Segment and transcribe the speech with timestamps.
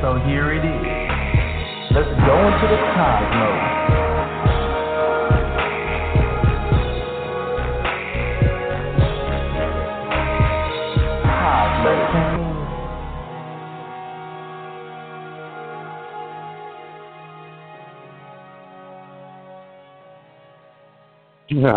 [0.00, 1.92] So here it is.
[1.94, 3.80] Let's go into the cosmos.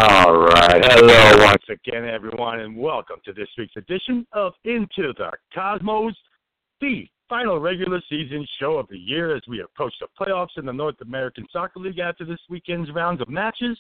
[0.01, 0.81] All right.
[0.85, 6.15] Hello once again, everyone, and welcome to this week's edition of Into the Cosmos,
[6.79, 10.73] the final regular season show of the year as we approach the playoffs in the
[10.73, 13.77] North American Soccer League after this weekend's rounds of matches.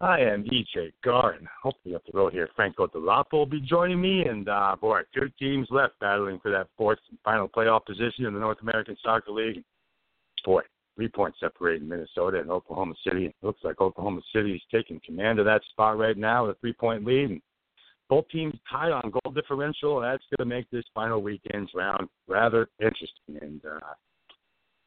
[0.00, 1.48] I am EJ Garden.
[1.62, 5.30] Hopefully up the road here, Franco Dell'Apa will be joining me, and uh, boy, two
[5.38, 9.32] teams left battling for that fourth and final playoff position in the North American Soccer
[9.32, 9.64] League.
[10.44, 10.60] Boy,
[10.96, 13.26] three points separating Minnesota and Oklahoma City.
[13.26, 16.60] It looks like Oklahoma City is taking command of that spot right now with a
[16.60, 17.30] three point lead.
[17.30, 17.42] And
[18.08, 20.00] both teams tied on goal differential.
[20.00, 23.38] That's going to make this final weekend's round rather interesting.
[23.40, 23.80] And uh,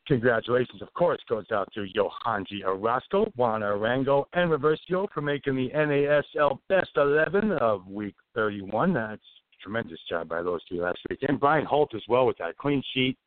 [0.08, 5.70] congratulations, of course, goes out to Yohandry Orozco, Juan Arango, and Reversio for making the
[5.76, 8.94] NASL Best 11 of Week 31.
[8.94, 11.20] That's a tremendous job by those two last week.
[11.28, 13.18] And Brian Holt as well with that clean sheet.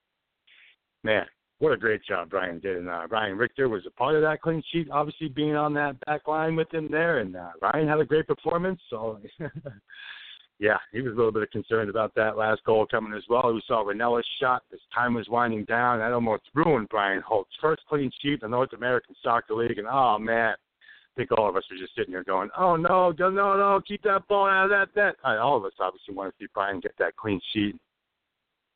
[1.04, 1.26] Man,
[1.62, 2.78] what a great job Brian did.
[2.78, 5.94] And uh, Ryan Richter was a part of that clean sheet, obviously being on that
[6.04, 7.20] back line with him there.
[7.20, 8.80] And uh, Ryan had a great performance.
[8.90, 9.20] So,
[10.58, 13.54] yeah, he was a little bit concerned about that last goal coming as well.
[13.54, 16.00] We saw Rennella's shot as time was winding down.
[16.00, 19.78] That almost ruined Brian Holt's first clean sheet in the North American Soccer League.
[19.78, 20.54] And, oh, man.
[20.54, 23.80] I think all of us are just sitting here going, "Oh no, no, no!
[23.86, 26.80] Keep that ball out of that net." All of us obviously want to see Brian
[26.80, 27.76] get that clean sheet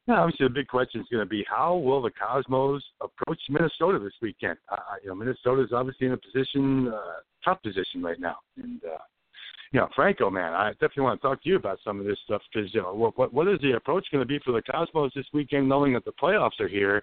[0.06, 3.98] yeah, obviously the big question is going to be how will the Cosmos approach Minnesota
[3.98, 4.56] this weekend?
[4.70, 8.80] Uh, you know, Minnesota is obviously in a position, uh, tough position right now, and
[8.84, 8.98] uh,
[9.72, 12.18] you know, Franco, man, I definitely want to talk to you about some of this
[12.24, 15.12] stuff because you know, what what is the approach going to be for the Cosmos
[15.14, 17.02] this weekend, knowing that the playoffs are here,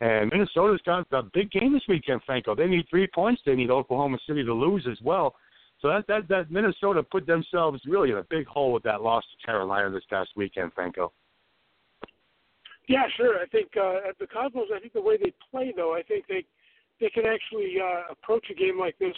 [0.00, 2.54] and Minnesota's got a big game this weekend, Franco.
[2.54, 3.42] They need three points.
[3.44, 5.34] They need Oklahoma City to lose as well.
[5.80, 9.24] So that that that Minnesota put themselves really in a big hole with that loss
[9.24, 11.12] to Carolina this past weekend, Franco.
[12.88, 13.38] Yeah, sure.
[13.38, 16.24] I think uh, at the Cosmos, I think the way they play, though, I think
[16.26, 16.44] they
[17.00, 19.14] they can actually uh, approach a game like this,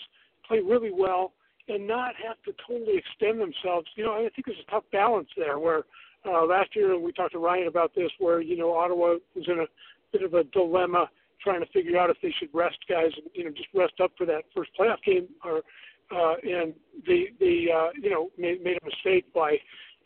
[0.47, 1.33] play really well,
[1.69, 3.87] and not have to totally extend themselves.
[3.95, 5.59] You know, I think there's a tough balance there.
[5.59, 5.85] Where
[6.27, 9.61] uh, last year we talked to Ryan about this, where you know Ottawa was in
[9.61, 9.67] a
[10.13, 11.09] bit of a dilemma
[11.43, 14.27] trying to figure out if they should rest guys, you know, just rest up for
[14.27, 15.63] that first playoff game, or
[16.11, 16.75] uh, and
[17.07, 19.57] they they uh, you know made, made a mistake by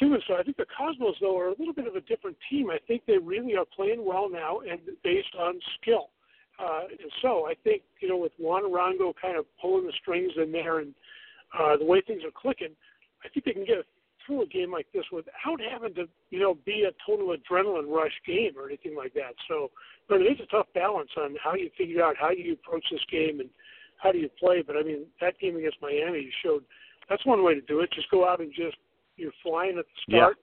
[0.00, 0.34] doing so.
[0.34, 2.70] I think the Cosmos, though, are a little bit of a different team.
[2.70, 6.10] I think they really are playing well now and based on skill.
[6.58, 10.32] Uh, and so I think, you know, with Juan Arango kind of pulling the strings
[10.40, 10.94] in there and
[11.58, 12.74] uh, the way things are clicking,
[13.24, 13.84] I think they can get
[14.24, 18.12] through a game like this without having to, you know, be a total adrenaline rush
[18.26, 19.34] game or anything like that.
[19.48, 19.70] So,
[20.08, 23.04] but it is a tough balance on how you figure out how you approach this
[23.10, 23.50] game and
[23.98, 24.62] how do you play.
[24.66, 26.64] But I mean, that game against Miami showed
[27.08, 27.90] that's one way to do it.
[27.92, 28.76] Just go out and just
[29.16, 30.36] you're flying at the start.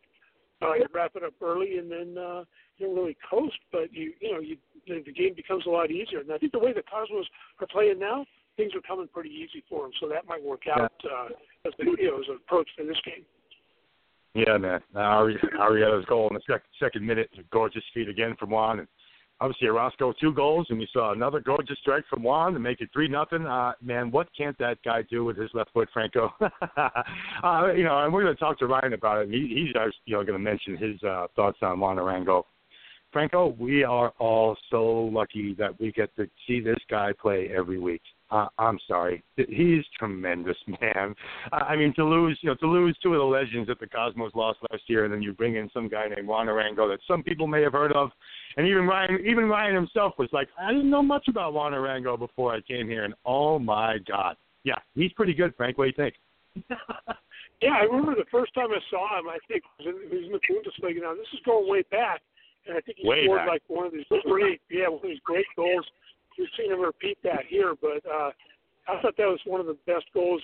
[0.61, 0.67] Yeah.
[0.67, 2.43] Uh, you wrap it up early, and then uh,
[2.77, 6.19] you don't really coast, but you you know you the game becomes a lot easier.
[6.19, 7.25] And I think the way the Cosmos
[7.59, 8.25] are playing now,
[8.57, 9.91] things are coming pretty easy for them.
[9.99, 11.29] So that might work out uh,
[11.65, 13.25] as the you know, as approach to this game.
[14.33, 14.79] Yeah, man.
[14.95, 18.87] Ari, Arrieta's goal in the second, second minute, gorgeous feed again from Juan, and
[19.41, 22.89] obviously Orozco two goals, and we saw another gorgeous strike from Juan to make it
[22.93, 23.45] three nothing.
[23.45, 26.31] Uh, man, what can't that guy do with his left foot, Franco?
[26.41, 29.29] uh, you know, and we're going to talk to Ryan about it.
[29.29, 32.43] He, he's uh, you know going to mention his uh, thoughts on Juan Arango.
[33.11, 37.77] Franco, we are all so lucky that we get to see this guy play every
[37.77, 38.01] week.
[38.31, 41.13] Uh, I'm sorry, he's tremendous, man.
[41.51, 44.31] I mean, to lose, you know, to lose two of the legends that the Cosmos
[44.35, 47.23] lost last year, and then you bring in some guy named Juan Arango that some
[47.23, 48.09] people may have heard of,
[48.55, 52.17] and even Ryan, even Ryan himself was like, I didn't know much about Juan Arango
[52.17, 55.77] before I came here, and oh my God, yeah, he's pretty good, Frank.
[55.77, 56.15] What do you think?
[57.61, 59.27] yeah, I remember the first time I saw him.
[59.27, 61.01] I think it was in, was in the Bundesliga.
[61.01, 62.21] Now this is going way back,
[62.65, 63.47] and I think he way scored back.
[63.47, 65.85] like one of these great, yeah, one of these great goals.
[66.37, 68.31] We've seen him repeat that here, but uh,
[68.87, 70.41] I thought that was one of the best goals.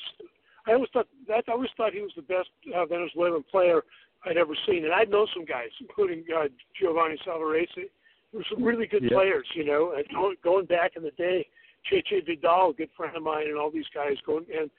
[0.67, 3.81] I always thought that I always thought he was the best uh, Venezuelan player
[4.25, 6.47] I'd ever seen, and I know some guys, including uh,
[6.79, 7.67] Giovanni Savarese.
[7.75, 9.15] There were some really good yeah.
[9.15, 9.93] players, you know.
[9.95, 11.47] And going, going back in the day,
[11.89, 14.45] Cheche Vidal, a good friend of mine, and all these guys going.
[14.53, 14.69] And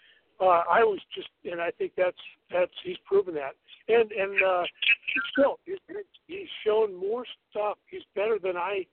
[0.40, 2.18] uh, I was just, and I think that's
[2.52, 3.54] that's he's proven that.
[3.88, 4.64] And and uh,
[5.32, 5.78] still, he's,
[6.26, 7.78] he's shown more stuff.
[7.90, 8.86] He's better than I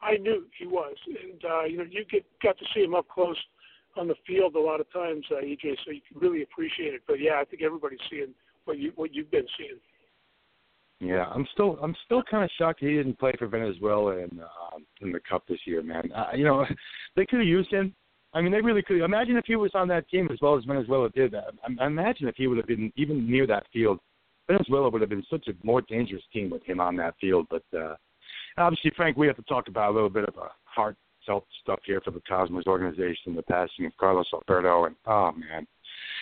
[0.00, 0.94] I knew he was.
[1.06, 3.36] And uh, you know, you get got to see him up close
[3.96, 7.02] on the field a lot of times, uh, EJ, so you can really appreciate it.
[7.06, 8.34] But yeah, I think everybody's seeing
[8.64, 9.78] what you what you've been seeing.
[11.00, 14.78] Yeah, I'm still I'm still kind of shocked he didn't play for Venezuela in uh,
[15.00, 16.10] in the Cup this year, man.
[16.12, 16.64] Uh, you know,
[17.16, 17.94] they could have used him.
[18.34, 19.00] I mean, they really could.
[19.00, 21.34] Imagine if he was on that team as well as Venezuela did.
[21.34, 21.42] I,
[21.80, 24.00] I imagine if he would have been even near that field,
[24.48, 27.46] Venezuela would have been such a more dangerous team with him on that field.
[27.48, 27.94] But uh,
[28.58, 32.00] obviously, Frank, we have to talk about a little bit of a heartfelt stuff here
[32.00, 35.66] for the Cosmos organization, the passing of Carlos Alberto, and oh man,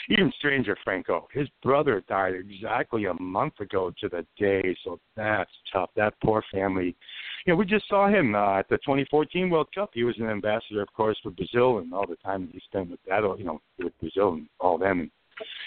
[0.09, 1.27] even stranger, Franco.
[1.33, 5.91] His brother died exactly a month ago to the day, so that's tough.
[5.97, 6.95] That poor family.
[7.45, 9.91] You know, we just saw him uh, at the 2014 World Cup.
[9.93, 13.01] He was an ambassador, of course, for Brazil, and all the time he spent with
[13.09, 15.11] that, you know, with Brazil and all them.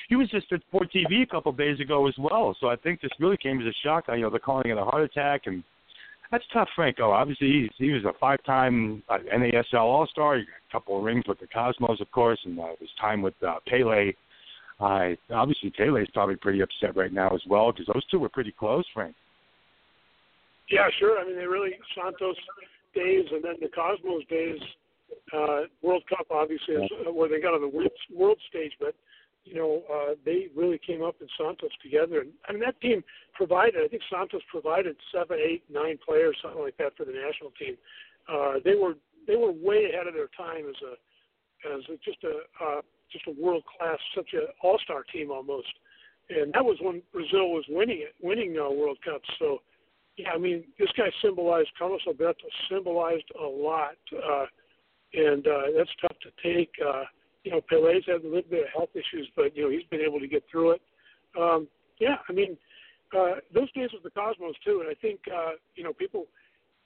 [0.07, 2.55] He was just at SporTV a couple of days ago as well.
[2.59, 4.05] So I think this really came as a shock.
[4.07, 5.63] You know, they're calling it a heart attack, and
[6.31, 7.11] that's tough, Franco.
[7.11, 10.37] Obviously, he's, he was a five-time uh, NASL All-Star.
[10.37, 13.21] He got a couple of rings with the Cosmos, of course, and uh, his time
[13.21, 14.13] with uh, Pele
[14.79, 18.29] I obviously Pele is probably pretty upset right now as well because those two were
[18.29, 19.15] pretty close, Frank.
[20.69, 21.19] Yeah, sure.
[21.19, 22.37] I mean, they really Santos
[22.95, 24.59] days and then the Cosmos days.
[25.35, 28.95] Uh, World Cup obviously is uh, where they got on the world, world stage, but
[29.49, 32.21] you know uh, they really came up in Santos together.
[32.21, 33.03] And I mean that team
[33.33, 33.81] provided.
[33.83, 37.75] I think Santos provided seven, eight, nine players, something like that, for the national team.
[38.31, 38.93] Uh, they were
[39.27, 40.93] they were way ahead of their time as a
[41.75, 42.81] as a, just a uh,
[43.11, 45.67] just a world class, such an all star team almost.
[46.29, 49.27] And that was when Brazil was winning it, winning uh, World Cups.
[49.39, 49.59] So,
[50.15, 54.45] yeah, I mean, this guy symbolized Carlos Alberto symbolized a lot, uh,
[55.13, 56.69] and uh, that's tough to take.
[56.85, 57.03] Uh,
[57.43, 60.01] you know, Pele's had a little bit of health issues, but you know he's been
[60.01, 60.81] able to get through it.
[61.39, 61.67] Um,
[61.99, 62.57] yeah, I mean,
[63.17, 66.25] uh, those days with the Cosmos too, and I think uh, you know people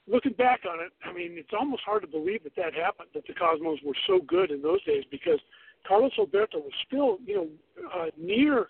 [0.07, 0.91] looking back on it.
[1.05, 4.19] I mean, it's almost hard to believe that that happened, that the Cosmos were so
[4.27, 5.39] good in those days because
[5.87, 7.47] Carlos Alberto was still, you know,
[7.93, 8.67] uh, near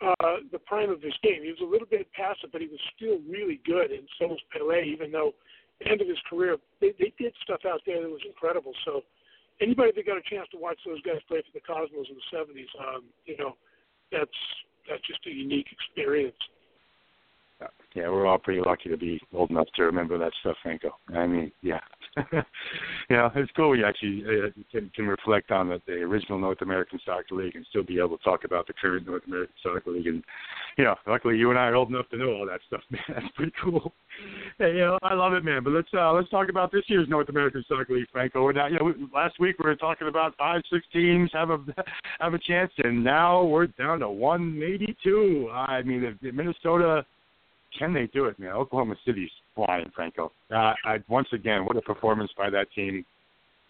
[0.00, 1.42] uh, the prime of his game.
[1.42, 3.90] He was a little bit passive, but he was still really good.
[3.90, 5.32] And so was Pele, even though
[5.88, 8.72] end of his career, they, they did stuff out there that was incredible.
[8.84, 9.02] So
[9.60, 12.28] anybody that got a chance to watch those guys play for the Cosmos in the
[12.36, 13.56] 70s, um, you know,
[14.10, 14.30] that's
[14.88, 16.36] that's just a unique experience.
[17.94, 20.90] Yeah, we're all pretty lucky to be old enough to remember that stuff, Franco.
[21.14, 21.80] I mean, yeah,
[23.10, 23.70] yeah, it's cool.
[23.70, 27.64] We actually uh, can, can reflect on the, the original North American Soccer League and
[27.70, 30.06] still be able to talk about the current North American Soccer League.
[30.06, 30.22] And
[30.76, 33.02] you know, luckily you and I are old enough to know all that stuff, man.
[33.08, 33.92] That's pretty cool.
[34.58, 35.64] Hey, you know, I love it, man.
[35.64, 38.42] But let's uh, let's talk about this year's North American Soccer League, Franco.
[38.44, 41.50] We're now, you know, we, last week we were talking about five, six teams have
[41.50, 41.58] a
[42.20, 45.48] have a chance, and now we're down to one, maybe two.
[45.52, 47.06] I mean, if, if Minnesota
[47.78, 48.50] can they do it, man?
[48.50, 50.32] Oklahoma City's flying, Franco.
[50.50, 53.04] Uh, I, once again, what a performance by that team,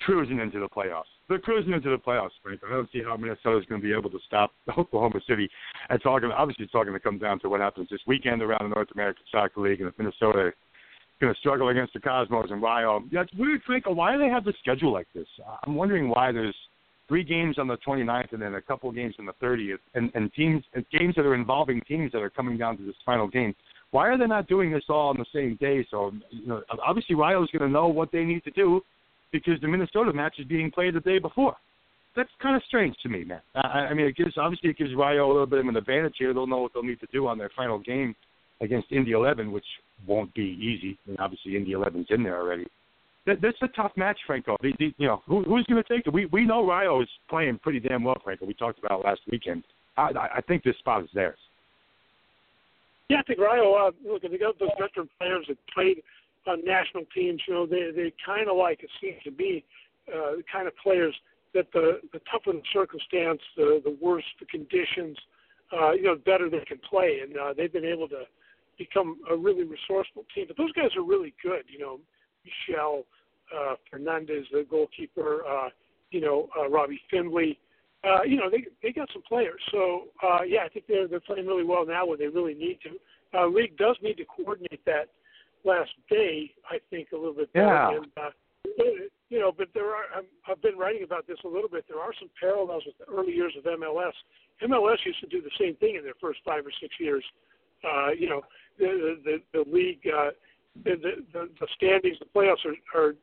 [0.00, 1.10] cruising into the playoffs.
[1.28, 2.66] They're cruising into the playoffs, Franco.
[2.66, 5.48] I don't see how Minnesota's going to be able to stop Oklahoma City.
[5.90, 6.32] It's all going.
[6.32, 8.88] Obviously, it's all going to come down to what happens this weekend around the North
[8.94, 10.52] American Soccer League, and if Minnesota
[11.22, 12.60] going to struggle against the Cosmos and.
[13.10, 13.92] Yeah, it's weird, Franco.
[13.92, 15.26] Why do they have the schedule like this?
[15.64, 16.54] I'm wondering why there's
[17.08, 20.32] three games on the 29th and then a couple games on the 30th, and, and
[20.34, 23.54] teams and games that are involving teams that are coming down to this final game.
[23.92, 25.86] Why are they not doing this all on the same day?
[25.90, 28.80] So, you know, obviously Rayo is going to know what they need to do
[29.32, 31.56] because the Minnesota match is being played the day before.
[32.16, 33.42] That's kind of strange to me, man.
[33.54, 36.14] I, I mean, it gives obviously it gives Rayo a little bit of an advantage
[36.18, 36.32] here.
[36.34, 38.14] They'll know what they'll need to do on their final game
[38.62, 39.64] against Indy 11, which
[40.06, 40.98] won't be easy.
[41.06, 42.66] I mean, obviously Indy 11's in there already.
[43.26, 44.56] That, that's a tough match, Franco.
[44.62, 46.12] The, the, you know, who, who's going to take it?
[46.12, 48.46] We we know Rayo is playing pretty damn well, Franco.
[48.46, 49.64] We talked about it last weekend.
[49.96, 51.38] I, I think this spot is theirs.
[53.12, 53.74] Yeah, I think Rayo.
[53.74, 56.02] Uh, look, they got those veteran players that played
[56.46, 57.42] on national teams.
[57.46, 59.62] You know, they they kind of like it seems to be
[60.08, 61.14] uh, the kind of players
[61.52, 65.18] that the the tougher the circumstance, the the worse the conditions,
[65.78, 68.22] uh, you know, the better they can play, and uh, they've been able to
[68.78, 70.46] become a really resourceful team.
[70.48, 71.64] But those guys are really good.
[71.68, 72.00] You know,
[72.46, 73.04] Michel
[73.54, 75.44] uh, Fernandez, the goalkeeper.
[75.46, 75.68] Uh,
[76.12, 77.58] you know, uh, Robbie Findlay
[78.04, 79.60] uh, you know, they they got some players.
[79.70, 82.78] So uh, yeah, I think they're they're playing really well now when they really need
[82.82, 83.38] to.
[83.38, 85.08] Uh, league does need to coordinate that
[85.64, 87.66] last day, I think, a little bit better.
[87.66, 87.96] Yeah.
[87.96, 88.30] And, uh,
[89.28, 90.04] you know, but there are.
[90.14, 91.84] I'm, I've been writing about this a little bit.
[91.88, 94.12] There are some parallels with the early years of MLS.
[94.62, 97.24] MLS used to do the same thing in their first five or six years.
[97.84, 98.42] Uh, you know,
[98.78, 100.30] the the, the league, uh,
[100.84, 100.96] the,
[101.32, 103.14] the the standings, the playoffs are, are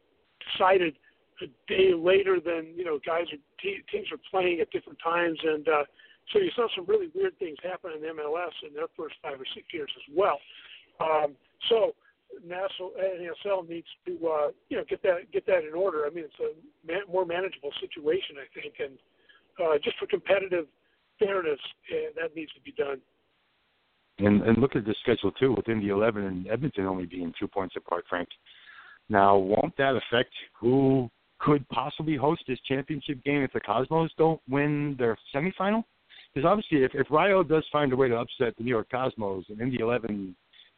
[0.52, 0.96] decided
[1.42, 5.40] a day later than you know guys are te- teams are playing at different times,
[5.44, 5.84] and uh,
[6.32, 9.46] so you saw some really weird things happen in MLS in their first five or
[9.56, 10.40] six years as well.
[11.00, 11.36] Um,
[11.70, 11.96] so
[12.46, 16.06] national NASL needs to uh, you know get that get that in order.
[16.06, 18.98] I mean, it's a man, more manageable situation, I think, and
[19.60, 20.66] uh, just for competitive
[21.20, 21.60] fairness,
[21.92, 23.02] uh, that needs to be done.
[24.20, 27.48] And and look at the schedule too, within the 11 and Edmonton only being two
[27.48, 28.30] points apart, Frank.
[29.10, 34.42] Now, won't that affect who could possibly host this championship game if the Cosmos don't
[34.50, 35.84] win their semifinal?
[36.34, 39.46] Because obviously, if, if Rayo does find a way to upset the New York Cosmos
[39.50, 40.36] and Indy 11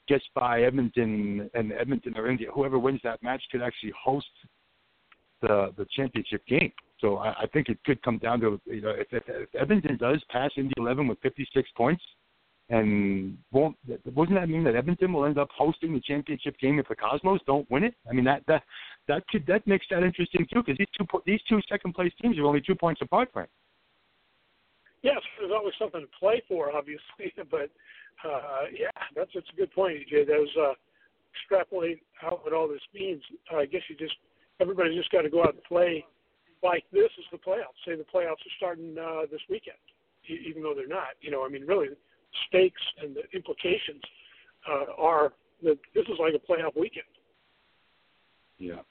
[0.07, 4.27] gets by Edmonton and Edmonton or Indy, whoever wins that match could actually host
[5.41, 6.71] the the championship game.
[6.99, 9.97] So I, I think it could come down to you know if, if, if Edmonton
[9.97, 12.03] does pass Indy 11 with 56 points,
[12.69, 16.87] and won't doesn't that mean that Edmonton will end up hosting the championship game if
[16.87, 17.95] the Cosmos don't win it?
[18.09, 18.63] I mean that that
[19.07, 22.37] that could that makes that interesting too because these two these two second place teams
[22.37, 23.49] are only two points apart, Frank.
[25.01, 27.69] Yes, there's always something to play for, obviously, but
[28.23, 30.27] uh, yeah, that's that's a good point, EJ.
[30.27, 30.73] That uh,
[31.33, 33.21] extrapolate out what all this means.
[33.51, 34.13] I guess you just
[34.59, 36.05] everybody's just got to go out and play
[36.63, 37.81] like this is the playoffs.
[37.85, 39.81] Say the playoffs are starting uh, this weekend,
[40.27, 41.17] even though they're not.
[41.21, 41.87] You know, I mean, really,
[42.47, 44.01] stakes and the implications
[44.69, 45.33] uh, are
[45.63, 47.05] that this is like a playoff weekend.
[48.57, 48.81] Yeah.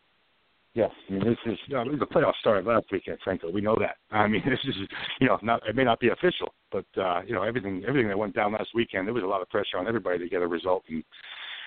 [0.74, 3.18] Yes, I mean this is you know, the playoffs started last weekend.
[3.24, 3.96] Frankly, we know that.
[4.14, 4.76] I mean this is
[5.20, 8.18] you know not it may not be official, but uh, you know everything everything that
[8.18, 10.46] went down last weekend there was a lot of pressure on everybody to get a
[10.46, 11.02] result and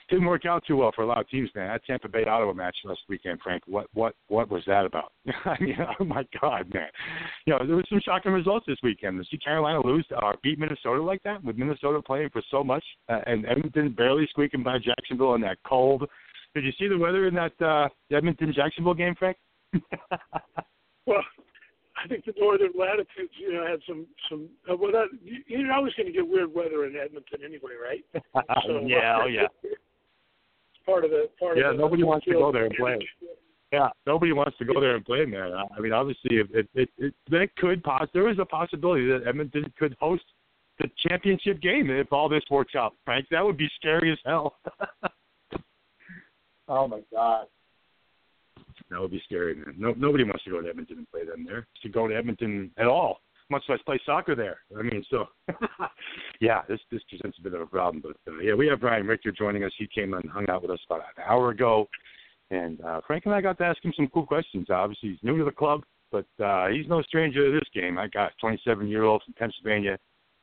[0.10, 1.68] didn't work out too well for a lot of teams, man.
[1.68, 3.64] That Tampa Bay Ottawa match last weekend, Frank.
[3.68, 5.12] What what what was that about?
[5.46, 6.90] I mean, oh my God, man.
[7.46, 9.18] You know, there was some shocking results this weekend.
[9.20, 12.64] To see Carolina lose or uh, beat Minnesota like that, with Minnesota playing for so
[12.64, 16.08] much, uh, and Edmonton barely squeaking by Jacksonville in that cold.
[16.54, 19.38] Did you see the weather in that uh, Edmonton Jacksonville game, Frank?
[21.08, 21.24] well,
[22.04, 24.50] I think the northern latitudes, you know, had some some.
[24.70, 25.08] Uh, well, that
[25.48, 28.06] you're always going to get weird weather in Edmonton anyway, right?
[28.68, 29.48] So, yeah, uh, oh yeah.
[30.86, 33.00] Part of the part yeah, of the nobody wants to go there and play.
[33.72, 35.52] Yeah, nobody wants to go there and play, man.
[35.76, 39.28] I mean, obviously, if it it, it that could pos there is a possibility that
[39.28, 40.24] Edmonton could host
[40.80, 42.96] the championship game if all this works out.
[43.06, 44.58] Frank, that would be scary as hell.
[46.68, 47.46] oh my God.
[48.90, 49.76] That would be scary, man.
[49.78, 51.68] No, nobody wants to go to Edmonton and play them there.
[51.84, 53.22] To go to Edmonton at all,
[53.54, 54.58] much less play soccer there.
[54.78, 55.26] I mean, so
[56.42, 58.04] yeah, this this presents a bit of a problem.
[58.04, 59.72] But uh, yeah, we have Brian Richter joining us.
[59.78, 61.88] He came and hung out with us about an hour ago,
[62.52, 64.68] and uh, Frank and I got to ask him some cool questions.
[64.70, 67.98] Obviously, he's new to the club, but uh, he's no stranger to this game.
[67.98, 69.98] I got 27 year old from Pennsylvania.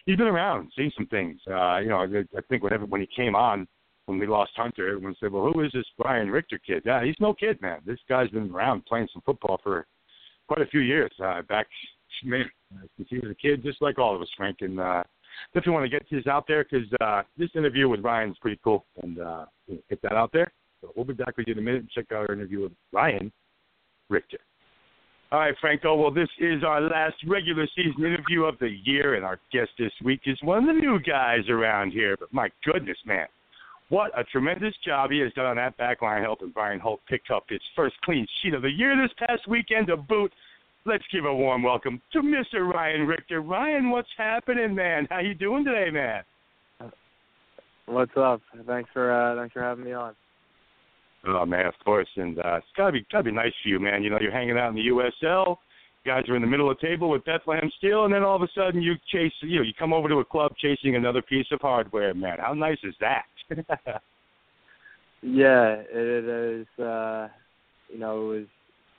[0.06, 1.40] He's been around, seen some things.
[1.46, 3.66] Uh, you know, I, I think whenever when he came on,
[4.06, 7.20] when we lost Hunter, everyone said, "Well, who is this Brian Richter kid?" Yeah, he's
[7.20, 7.80] no kid, man.
[7.84, 9.86] This guy's been around playing some football for
[10.48, 11.12] quite a few years.
[11.22, 11.68] Uh, back,
[12.24, 12.50] man,
[13.08, 14.58] he was a kid, just like all of us, Frank.
[14.60, 15.02] And uh,
[15.54, 18.60] definitely want to get this out there because uh, this interview with Ryan is pretty
[18.62, 19.44] cool, and uh,
[19.88, 20.52] get that out there.
[20.80, 22.72] So we'll be back with you in a minute and check out our interview with
[22.92, 23.32] Ryan
[24.08, 24.38] Richter.
[25.32, 25.94] All right, Franco.
[25.94, 29.92] Well, this is our last regular season interview of the year, and our guest this
[30.02, 32.16] week is one of the new guys around here.
[32.18, 33.26] But my goodness, man,
[33.90, 37.22] what a tremendous job he has done on that back line, helping Brian Holt pick
[37.32, 40.32] up his first clean sheet of the year this past weekend to boot.
[40.86, 42.66] Let's give a warm welcome to Mr.
[42.66, 43.42] Ryan Richter.
[43.42, 45.06] Ryan, what's happening, man?
[45.10, 46.22] How you doing today, man?
[47.84, 48.40] What's up?
[48.66, 50.14] Thanks for uh, thanks for having me on.
[51.26, 54.02] Oh man, of course, and uh, it's gotta be gotta be nice for you, man.
[54.02, 55.56] You know, you're hanging out in the USL.
[56.02, 58.36] You guys are in the middle of the table with Bethlehem Steel, and then all
[58.36, 61.20] of a sudden you chase, you know, you come over to a club chasing another
[61.20, 62.38] piece of hardware, man.
[62.40, 63.26] How nice is that?
[65.20, 66.66] yeah, it is.
[66.82, 67.28] Uh,
[67.92, 68.46] you know, it was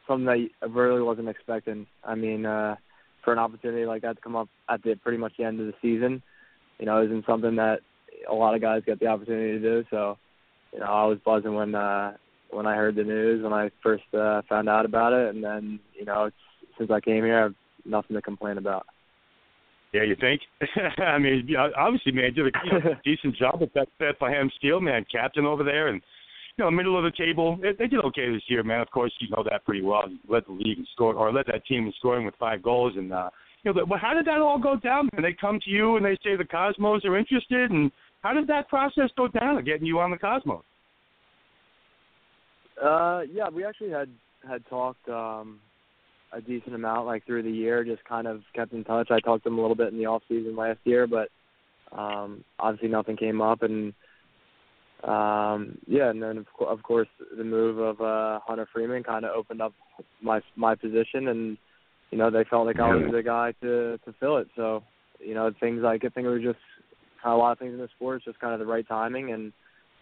[0.07, 1.87] something that I really wasn't expecting.
[2.03, 2.75] I mean, uh,
[3.23, 5.67] for an opportunity like that to come up at the pretty much the end of
[5.67, 6.21] the season,
[6.79, 7.79] you know, isn't something that
[8.29, 9.83] a lot of guys get the opportunity to do.
[9.89, 10.17] So,
[10.73, 12.13] you know, I was buzzing when uh,
[12.49, 15.79] when I heard the news when I first uh, found out about it, and then
[15.97, 16.35] you know, it's,
[16.77, 17.55] since I came here, I've
[17.85, 18.85] nothing to complain about.
[19.93, 20.41] Yeah, you think?
[20.99, 25.05] I mean, obviously, man, did a you know, decent job with that Bethlehem Steel, man,
[25.11, 26.01] captain over there, and
[26.57, 27.57] you know, middle of the table.
[27.61, 28.81] They, they did okay this year, man.
[28.81, 30.09] Of course, you know that pretty well.
[30.09, 32.93] You led the league and scored, or led that team in scoring with five goals.
[32.95, 33.29] And uh,
[33.63, 35.09] you know, but how did that all go down?
[35.13, 37.91] And they come to you and they say the Cosmos are interested, and
[38.21, 40.63] how did that process go down of getting you on the Cosmos?
[42.81, 44.09] Uh, yeah, we actually had
[44.47, 45.59] had talked um,
[46.33, 47.83] a decent amount, like through the year.
[47.83, 49.09] Just kind of kept in touch.
[49.11, 51.29] I talked to them a little bit in the off season last year, but
[51.95, 53.93] um, obviously nothing came up, and
[55.03, 59.25] um, yeah, and then of, co- of course the move of uh, Hunter Freeman kind
[59.25, 59.73] of opened up
[60.21, 61.57] my my position, and
[62.11, 64.47] you know they felt like I was the guy to to fill it.
[64.55, 64.83] So
[65.19, 66.59] you know things like I think it was just
[67.23, 68.87] kind of a lot of things in the sport, it's just kind of the right
[68.87, 69.51] timing, and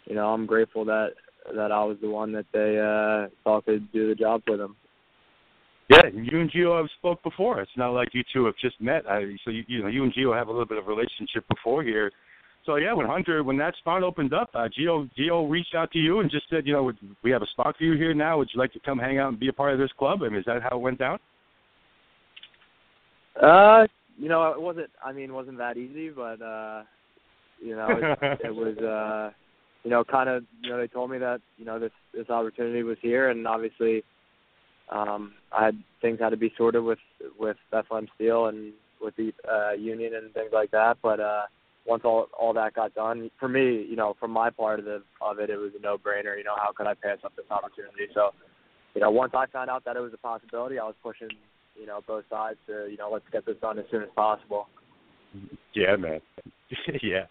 [0.06, 1.12] you know I'm grateful that
[1.56, 4.75] that I was the one that they uh, thought could do the job for them.
[5.89, 7.62] Yeah, you and Gio have spoke before.
[7.62, 9.10] It's not like you two have just met.
[9.10, 11.84] I, so you, you know, you and Gio have a little bit of relationship before
[11.84, 12.12] here
[12.69, 15.97] so yeah, when Hunter, when that spot opened up, uh, Gio Gio reached out to
[15.97, 16.91] you and just said, you know,
[17.23, 18.38] we have a spot for you here now.
[18.38, 20.19] Would you like to come hang out and be a part of this club?
[20.21, 21.17] I mean, is that how it went down?
[23.41, 23.88] Uh,
[24.19, 24.91] you know, it wasn't.
[25.03, 26.83] I mean, it wasn't that easy, but uh,
[27.59, 28.77] you know, it, it was.
[28.77, 29.33] uh
[29.83, 32.83] you know, kind of, you know, they told me that, you know, this this opportunity
[32.83, 34.03] was here, and obviously,
[34.91, 36.99] um, I had things had to be sorted with
[37.39, 40.97] with Bethlehem Steel and with the uh, union and things like that.
[41.01, 41.43] But uh,
[41.89, 45.01] once all all that got done, for me, you know, from my part of the
[45.22, 46.38] of it, it was a no brainer.
[46.38, 48.05] You know, how could I pass up this opportunity?
[48.13, 48.29] So,
[48.93, 51.29] you know, once I found out that it was a possibility, I was pushing,
[51.75, 54.67] you know, both sides to, you know, let's get this done as soon as possible.
[55.74, 56.19] Yeah, man.
[57.01, 57.25] yeah,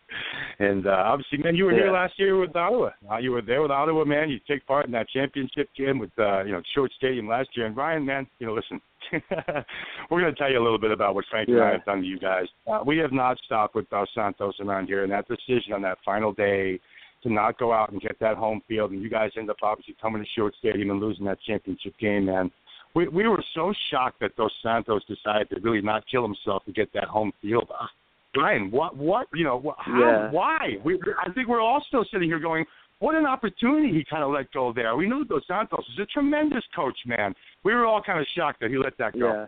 [0.58, 1.84] and uh, obviously, man, you were yeah.
[1.84, 2.90] here last year with Ottawa.
[3.10, 4.28] Uh, you were there with Ottawa, man.
[4.28, 7.66] You take part in that championship game with uh, you know Shuart Stadium last year.
[7.66, 8.80] And Ryan, man, you know, listen,
[10.10, 12.00] we're going to tell you a little bit about what Frank and I have done
[12.00, 12.46] to you guys.
[12.66, 15.98] Uh, we have not stopped with Dos Santos around here, and that decision on that
[16.04, 16.78] final day
[17.22, 19.96] to not go out and get that home field, and you guys end up obviously
[20.00, 22.50] coming to Shuart Stadium and losing that championship game, man.
[22.94, 26.72] We we were so shocked that Dos Santos decided to really not kill himself to
[26.72, 27.68] get that home field.
[27.70, 27.86] Uh,
[28.34, 30.30] Brian, what what you know how Yeah.
[30.30, 30.76] why?
[30.84, 32.64] We I think we're all still sitting here going,
[33.00, 34.96] what an opportunity he kind of let go there.
[34.96, 37.34] We know Dos Santos is a tremendous coach, man.
[37.64, 39.32] We were all kind of shocked that he let that go.
[39.32, 39.46] Yeah.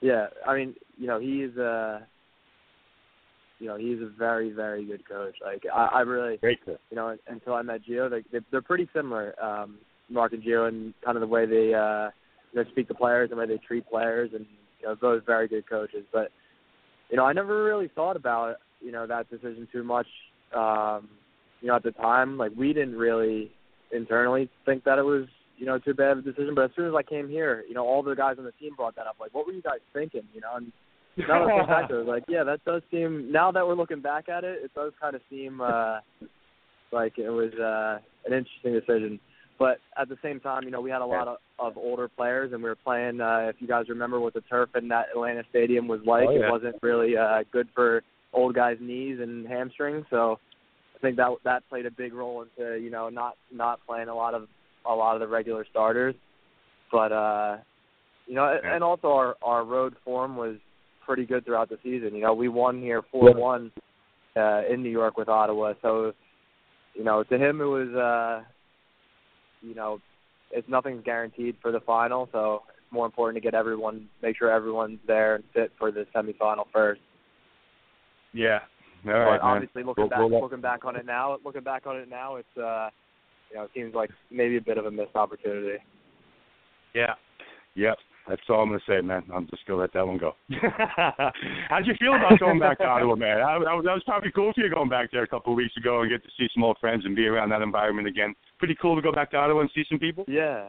[0.00, 2.00] Yeah, I mean, you know, he's uh
[3.58, 5.34] you know, he's a very, very good coach.
[5.44, 6.78] Like I, I really Great coach.
[6.90, 9.78] you know, until I met Gio, they, they they're pretty similar, um,
[10.08, 12.10] Mark and Gio and kind of the way they uh
[12.52, 14.46] you know, speak to players and the way they treat players and
[14.80, 16.04] you know, both very good coaches.
[16.12, 16.30] But
[17.10, 20.06] you know, I never really thought about, you know, that decision too much.
[20.54, 21.08] Um,
[21.60, 23.50] you know, at the time, like we didn't really
[23.92, 26.54] internally think that it was, you know, too bad of a decision.
[26.54, 28.74] But as soon as I came here, you know, all the guys on the team
[28.76, 29.16] brought that up.
[29.20, 30.22] Like, what were you guys thinking?
[30.34, 30.72] You know, and
[31.16, 33.32] now that I think back to it, like, yeah, that does seem.
[33.32, 35.98] Now that we're looking back at it, it does kind of seem uh,
[36.92, 39.20] like it was uh, an interesting decision.
[39.58, 42.52] But at the same time, you know, we had a lot of, of older players,
[42.52, 43.20] and we were playing.
[43.20, 46.32] Uh, if you guys remember what the turf in that Atlanta stadium was like, Oh,
[46.32, 46.46] yeah.
[46.46, 50.06] it wasn't really uh, good for old guys' knees and hamstrings.
[50.10, 50.38] So
[50.98, 54.14] I think that that played a big role into you know not not playing a
[54.14, 54.48] lot of
[54.86, 56.14] a lot of the regular starters.
[56.90, 57.58] But uh,
[58.26, 58.74] you know, Yeah.
[58.74, 60.56] and also our our road form was
[61.06, 62.14] pretty good throughout the season.
[62.14, 63.70] You know, we won here four one
[64.36, 65.74] uh, in New York with Ottawa.
[65.82, 66.12] So
[66.94, 67.88] you know, to him it was.
[67.94, 68.44] uh
[69.60, 70.00] you know,
[70.52, 74.48] it's nothing's guaranteed for the final, so it's more important to get everyone, make sure
[74.52, 77.00] everyone's there and fit for the semifinal first.
[78.32, 78.60] Yeah.
[79.06, 79.40] All but right, man.
[79.42, 82.36] obviously, looking We'll- back, we'll looking back on it now, looking back on it now,
[82.36, 82.90] it's uh,
[83.50, 85.78] you know, it seems like maybe a bit of a missed opportunity.
[86.94, 87.14] Yeah.
[87.74, 87.96] Yep.
[88.28, 89.22] That's all I'm gonna say, man.
[89.32, 90.34] I'm just gonna let that one go.
[91.70, 93.38] How'd you feel about going back to Ottawa, man?
[93.38, 95.56] That, that, was, that was probably cool for you going back there a couple of
[95.56, 98.34] weeks ago and get to see some old friends and be around that environment again.
[98.58, 100.24] Pretty cool to go back to Ottawa and see some people.
[100.28, 100.68] Yeah.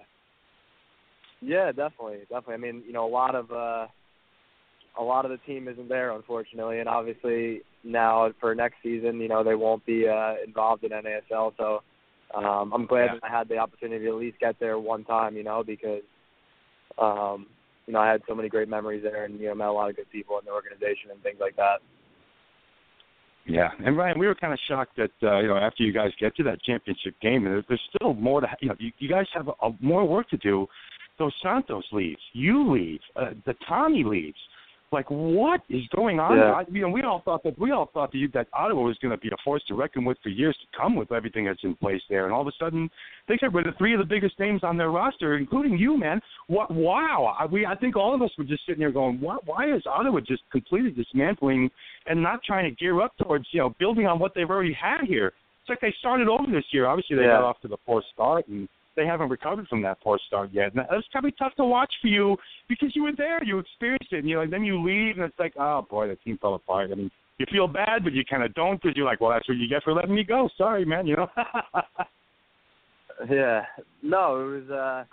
[1.41, 2.53] Yeah, definitely, definitely.
[2.53, 3.87] I mean, you know, a lot of uh
[4.97, 9.27] a lot of the team isn't there unfortunately and obviously now for next season, you
[9.27, 11.81] know, they won't be uh involved in NASL, so
[12.35, 13.13] um I'm glad Yeah.
[13.15, 16.03] that I had the opportunity to at least get there one time, you know, because
[16.97, 17.47] um
[17.87, 19.89] you know, I had so many great memories there and you know, met a lot
[19.89, 21.79] of good people in the organization and things like that.
[23.49, 26.11] Yeah, and Ryan, we were kind of shocked that uh, you know after you guys
[26.19, 29.25] get to that championship game, and there's still more to you know you, you guys
[29.33, 30.67] have a, a, more work to do.
[31.17, 34.37] Dos Santos leaves, you leave, uh, the Tommy leaves.
[34.91, 36.37] Like what is going on?
[36.37, 36.51] Yeah.
[36.51, 38.97] I, you know, we all thought that we all thought that, you, that Ottawa was
[39.01, 41.63] going to be a force to reckon with for years to come with everything that's
[41.63, 42.89] in place there, and all of a sudden
[43.27, 46.19] they got rid of three of the biggest names on their roster, including you, man.
[46.47, 46.71] What?
[46.71, 47.35] Wow!
[47.39, 49.45] I, we I think all of us were just sitting there going, what?
[49.45, 51.69] Why is Ottawa just completely dismantling
[52.07, 55.01] and not trying to gear up towards you know building on what they've already had
[55.07, 55.27] here?
[55.61, 56.87] It's like they started over this year.
[56.87, 57.37] Obviously, they Yeah.
[57.37, 58.67] got off to the poor start and
[58.99, 60.73] they haven't recovered from that poor start yet.
[60.75, 62.35] And it's probably tough to watch for you
[62.67, 65.39] because you were there, you experienced it, and you know, then you leave, and it's
[65.39, 66.89] like, oh boy, the team fell apart.
[66.91, 69.47] I mean, you feel bad, but you kind of don't because you're like, well, that's
[69.47, 70.49] what you get for letting me go.
[70.57, 71.07] Sorry, man.
[71.07, 71.27] You know.
[73.29, 73.63] Yeah.
[74.01, 75.03] No, it was uh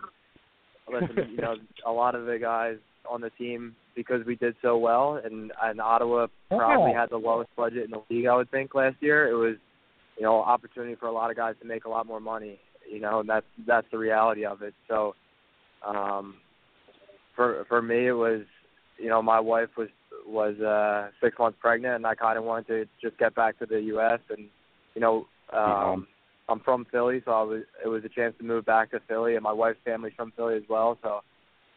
[0.92, 2.76] listen, you know, a lot of the guys
[3.10, 7.00] on the team because we did so well and and Ottawa probably Yeah.
[7.00, 9.28] had the lowest budget in the league I would think last year.
[9.28, 9.56] It was,
[10.16, 13.00] you know, opportunity for a lot of guys to make a lot more money, you
[13.00, 14.74] know, and that's that's the reality of it.
[14.88, 15.14] So
[15.86, 16.36] um
[17.34, 18.42] for for me it was
[18.98, 19.88] you know, my wife was
[20.26, 23.80] was uh six months pregnant and I kinda wanted to just get back to the
[23.94, 24.48] US and
[24.94, 26.06] you know, um
[26.48, 29.34] I'm from Philly, so I was it was a chance to move back to Philly,
[29.34, 30.98] and my wife's family's from Philly as well.
[31.02, 31.20] So,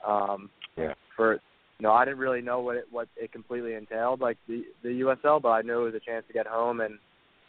[0.08, 0.94] um, Yeah.
[1.16, 4.66] for you know, I didn't really know what it what it completely entailed, like the
[4.84, 7.00] the USL, but I knew it was a chance to get home, and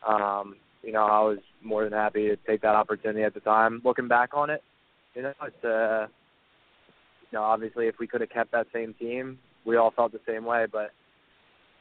[0.07, 3.81] um, you know, I was more than happy to take that opportunity at the time.
[3.85, 4.63] Looking back on it,
[5.15, 6.07] you know, it's uh,
[7.31, 10.21] you know, obviously if we could have kept that same team, we all felt the
[10.27, 10.93] same way, but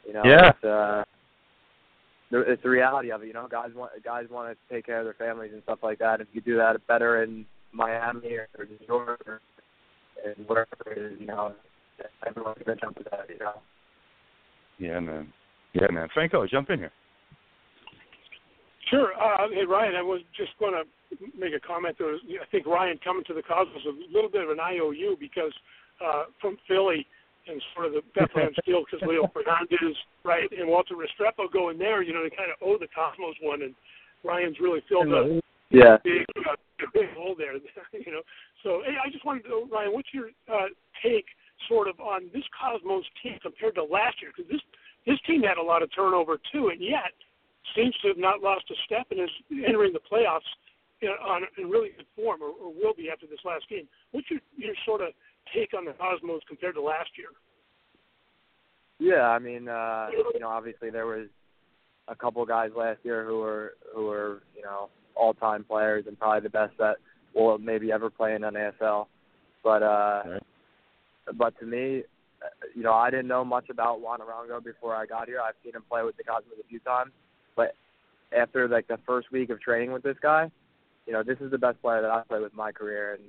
[0.06, 0.50] you know, Yeah.
[0.50, 1.04] it's uh,
[2.32, 3.28] it's the reality of it.
[3.28, 6.00] You know, guys want guys want to take care of their families and stuff like
[6.00, 6.22] that.
[6.22, 9.42] If you do that better in Miami or New York or
[10.26, 11.54] and wherever it is, you know,
[12.28, 13.26] everyone's gonna jump to that.
[13.30, 13.54] You know.
[14.78, 15.34] Yeah, man.
[15.74, 16.08] Yeah, man.
[16.14, 16.92] Franco, jump in here.
[18.90, 19.14] Sure.
[19.14, 20.84] Uh, hey, Ryan, I was just going to
[21.38, 21.96] make a comment.
[21.98, 24.60] There was, I think Ryan coming to the Cosmos is a little bit of an
[24.60, 25.54] IOU because
[26.02, 27.06] uh, from Philly
[27.48, 31.78] and sort of the Bethlehem Steel because Leo Fernandes, right, and Walter Restrepo go in
[31.78, 32.02] there.
[32.02, 33.74] You know, they kind of owe the Cosmos one, and
[34.24, 35.98] Ryan's really filled a Yeah.
[36.04, 36.56] big, uh,
[36.94, 37.54] big hole there.
[37.94, 38.22] You know,
[38.64, 40.70] so hey, I just wanted to, know, Ryan, what's your uh,
[41.04, 41.26] take
[41.68, 44.32] sort of on this Cosmos team compared to last year?
[44.36, 44.62] Because this
[45.06, 47.14] this team had a lot of turnover too, and yet
[47.76, 49.30] seems to have not lost a step and is
[49.66, 50.48] entering the playoffs
[51.02, 53.88] in, on in really good form, or, or will be after this last game.
[54.12, 55.10] What's your your sort of
[55.54, 57.30] take on the Cosmos compared to last year?
[59.00, 61.28] Yeah, I mean, uh, you know, obviously there was
[62.08, 66.18] a couple guys last year who were who were you know all time players and
[66.20, 66.98] probably the best that
[67.36, 69.08] will maybe ever play in NASL.
[69.64, 70.44] But uh, Right.
[71.38, 72.04] but to me,
[72.44, 75.40] uh, you know, I didn't know much about Juan Arango before I got here.
[75.42, 77.12] I've seen him play with the Cosmos a few times,
[77.60, 77.76] but
[78.38, 80.50] after like the first week of training with this guy,
[81.06, 83.24] you know, this is the best player that I've played with my career, and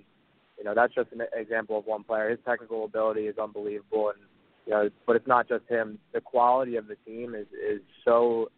[0.57, 2.31] you know, that's just an example of one player.
[2.31, 4.19] His technical ability is unbelievable, and
[4.67, 5.99] you know, but it's not just him.
[6.13, 8.51] The quality of the team is is so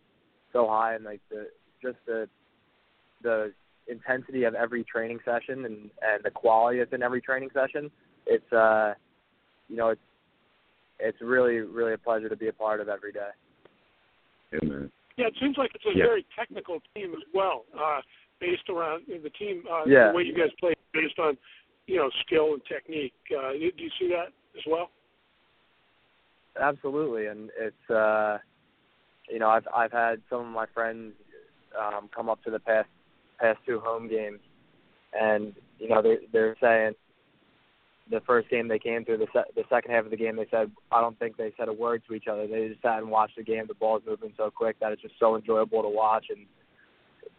[0.52, 1.46] so high, and like the
[1.80, 2.28] just the
[3.22, 3.52] the
[3.88, 7.90] intensity of every training session and and the quality that's in every training session.
[8.26, 8.92] It's uh,
[9.70, 10.00] you know, it's
[11.00, 13.30] it's really really a pleasure to be a part of every day.
[14.62, 14.90] Man.
[15.16, 16.04] Yeah, it seems like it's a Yeah.
[16.06, 18.00] very technical team as well, uh,
[18.40, 19.66] based around the team.
[19.68, 20.08] Uh, Yeah.
[20.08, 21.36] The way you guys play based on,
[21.86, 23.14] you know, skill and technique.
[23.30, 24.90] Uh, do you see that as well?
[26.56, 28.38] Absolutely, and it's uh,
[29.28, 31.14] you know I've I've had some of my friends
[31.78, 32.88] um, come up to the past
[33.38, 34.40] past two home games,
[35.18, 36.94] and you know they they're saying
[38.10, 40.46] the first game they came to the se- the second half of the game they
[40.50, 42.46] said I don't think they said a word to each other.
[42.46, 43.64] They just sat and watched the game.
[43.68, 46.46] The ball's moving so quick that it's just so enjoyable to watch, and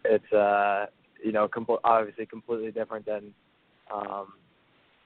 [0.06, 0.88] it's uh
[1.24, 3.34] you know com- obviously completely different than
[3.94, 4.34] um,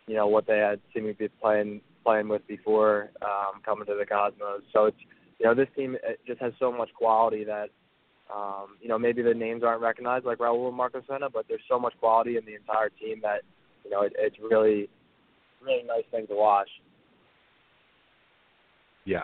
[0.07, 3.95] you know what they had seen me be playing playing with before um, coming to
[3.95, 4.61] the Cosmos.
[4.73, 4.97] So it's
[5.39, 7.69] you know this team it just has so much quality that
[8.33, 11.61] um, you know maybe the names aren't recognized like Raul and Marco Senna, but there's
[11.69, 13.41] so much quality in the entire team that
[13.83, 14.89] you know it, it's really
[15.67, 16.69] really nice thing to watch.
[19.05, 19.23] Yeah.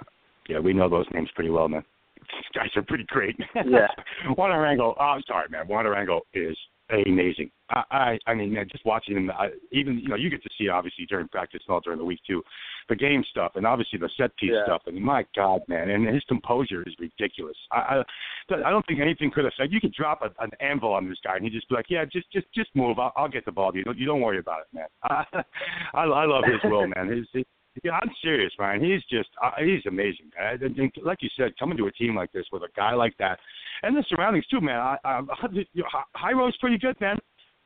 [0.50, 1.84] Yeah, we know those names pretty well, man.
[2.20, 3.36] These guys are pretty great.
[3.56, 3.88] Yeah.
[4.38, 5.68] Juan Arango, oh, I'm sorry, man.
[5.68, 6.58] Juan Arango is
[6.90, 7.50] amazing.
[7.70, 10.50] I, I, I mean, man, just watching him, I, even you know, you get to
[10.58, 12.44] see obviously during practice and all during the week too,
[12.90, 14.66] the game stuff and obviously the set piece Yeah.
[14.66, 14.82] stuff.
[14.86, 17.58] And my God, man, and his composure is ridiculous.
[17.72, 18.04] I,
[18.50, 19.72] I, I don't think anything could have said.
[19.72, 22.06] You could drop a, an anvil on this guy and he'd just be like, yeah,
[22.06, 23.00] just, just, just move.
[23.00, 23.76] I'll, I'll get the ball.
[23.76, 24.88] You don't, you don't worry about it, man.
[25.04, 25.24] I,
[25.94, 27.08] I, I love his will, man.
[27.10, 27.46] His, his
[27.84, 28.84] yeah, I'm serious, Ryan.
[28.84, 30.30] He's just uh, he's amazing.
[30.38, 30.60] man.
[30.62, 33.16] And, and like you said, coming to a team like this with a guy like
[33.20, 33.40] that,
[33.84, 34.80] and the surroundings too, man.
[34.80, 35.22] I, I,
[36.22, 37.18] Jairo's pretty good, man.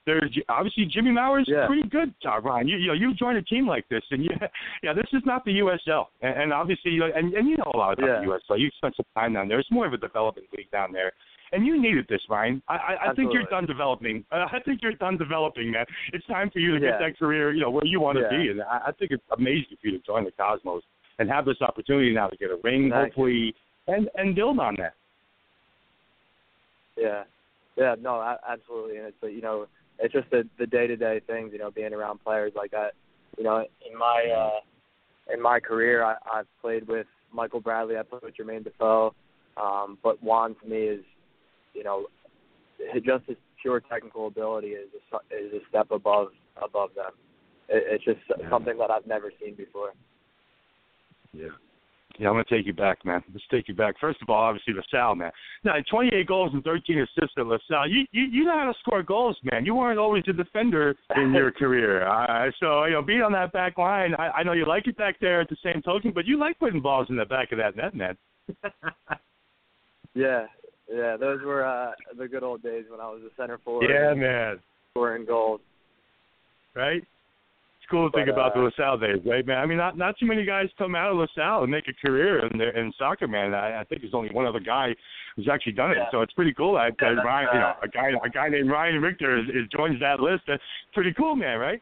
[0.05, 1.67] There's obviously Jimmy Maurer's Yeah.
[1.67, 2.69] pretty good, uh, Ryan.
[2.69, 4.29] You, you know, you join a team like this, and you,
[4.83, 7.69] yeah, this is not the USL, and, and obviously, you know, and, and you know
[7.73, 8.19] a lot about Yeah.
[8.21, 8.57] the USL.
[8.59, 9.59] You spent some time down there.
[9.59, 11.11] It's more of a development league down there.
[11.51, 12.61] And you needed this, Ryan.
[12.67, 14.25] I, I, I think you're done developing.
[14.31, 15.85] I think you're done developing, man.
[16.13, 16.91] It's time for you to Yeah.
[16.91, 18.37] get that career, you know, where you want to Yeah.
[18.43, 18.49] be.
[18.49, 20.83] And I, I think it's amazing for you to join the Cosmos
[21.19, 23.55] and have this opportunity now to get a ring, hopefully,
[23.87, 24.93] and and build on that.
[26.95, 27.23] Yeah,
[27.75, 29.67] yeah, no, absolutely, and it's you know,
[29.99, 32.93] it's just the the day to day things, you know, being around players like that.
[33.37, 38.03] You know, in my uh, in my career, I, I've played with Michael Bradley, I
[38.03, 39.13] played with Jermaine Defoe,
[39.61, 41.03] um, but Juan to me is,
[41.77, 42.07] you know,
[43.05, 46.29] just his pure technical ability is a, is a step above
[46.61, 47.11] above them.
[47.69, 48.49] It, it's just Yeah.
[48.49, 49.93] something that I've never seen before.
[51.33, 51.49] Yeah.
[52.19, 53.23] Yeah, I'm gonna take you back, man.
[53.31, 53.93] Let's take you back.
[53.99, 55.31] First of all, obviously LaSalle, man.
[55.63, 57.87] Now, 28 goals and 13 assists at LaSalle.
[57.87, 59.65] You you you know how to score goals, man.
[59.65, 62.07] You weren't always a defender in your career.
[62.07, 64.97] Uh, so you know, being on that back line, I, I know you like it
[64.97, 67.59] back there at the same token, but you like putting balls in the back of
[67.59, 68.17] that net, man.
[70.15, 70.47] Yeah,
[70.93, 74.13] yeah, those were uh, the good old days when I was a center forward yeah,
[74.13, 74.59] man.
[74.91, 75.61] scoring goals.
[76.75, 77.01] Right.
[77.01, 79.57] It's cool thing But, about the uh, LaSalle days, right, man?
[79.59, 82.45] I mean, not not too many guys come out of LaSalle and make a career
[82.45, 83.53] in the, in soccer, man.
[83.53, 84.95] I, I think there's only one other guy
[85.35, 86.11] who's actually done it, Yeah.
[86.11, 86.73] so it's pretty cool.
[86.75, 89.45] that Yeah, that Ryan, you know, uh, a guy a guy named Ryan Richter is,
[89.49, 90.43] is joins that list.
[90.47, 90.61] That's
[90.93, 91.81] pretty cool, man, right?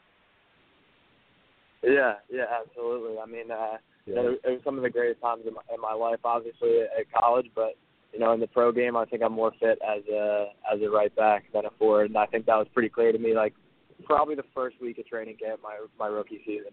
[1.84, 3.18] Yeah, yeah, absolutely.
[3.20, 5.80] I mean, uh, you know, it was some of the greatest times in my, in
[5.82, 7.76] my life, obviously at, at college, but
[8.16, 10.90] you know, in the pro game, I think I'm more fit as a as a
[10.90, 13.36] right back than a forward, and I think that was pretty clear to me.
[13.36, 13.54] Like
[14.06, 16.72] probably the first week of training camp, my my rookie season.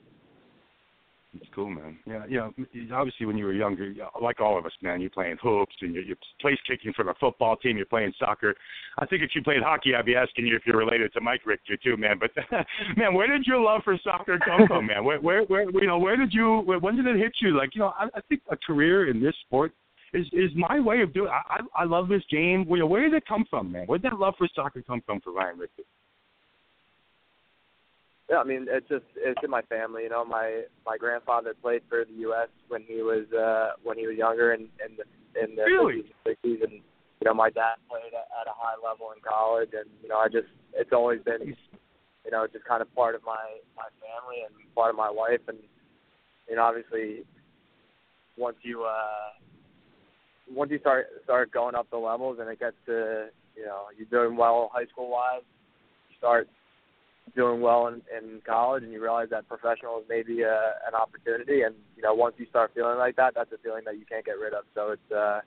[1.35, 1.99] It's cool, man.
[2.07, 2.53] Yeah, you know,
[2.95, 6.03] obviously when you were younger, like all of us, man, you're playing hoops and you're,
[6.03, 7.79] you're place kicking for the football team.
[7.79, 8.55] You're playing soccer.
[8.99, 11.41] I think if you played hockey, I'd be asking you if you're related to Mike
[11.47, 12.21] Richter too, man.
[12.21, 12.33] But
[12.99, 15.05] man, where did your love for soccer come from, man?
[15.05, 16.59] Where, where, where, you know, where did you?
[16.67, 17.57] When did it hit you?
[17.57, 19.73] Like, you know, I, I think a career in this sport
[20.13, 21.31] is is my way of doing.
[21.31, 22.65] I I, I love this game.
[22.67, 23.87] Where, where did it come from, man?
[23.87, 25.83] Where did that love for soccer come from for Ryan Richter?
[28.31, 30.05] Yeah, I mean, it's just it's in my family.
[30.05, 32.49] You know, my my grandfather played for the U.S.
[32.69, 35.05] when he was uh when he was younger, and in the
[35.43, 36.05] in the Really?
[36.27, 39.71] 50s 60s, and you know, my dad played at, at a high level in college,
[39.73, 41.55] and you know, I just it's always been
[42.25, 45.41] you know just kind of part of my my family and part of my life,
[45.49, 45.59] and
[46.49, 47.25] you know, obviously,
[48.37, 49.37] once you uh
[50.51, 53.27] once you start start going up the levels and it gets to
[53.57, 55.43] you know you're doing well high school wise,
[56.09, 56.49] you start
[57.37, 61.63] doing well in, in college and you realize that professional is maybe a, an opportunity
[61.63, 64.25] and you know once you start feeling like that that's a feeling that you can't
[64.25, 64.65] get rid of.
[64.75, 65.41] So it's uh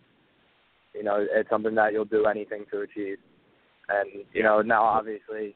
[0.93, 3.17] you know it's something that you'll do anything to achieve.
[3.89, 5.55] And you know now obviously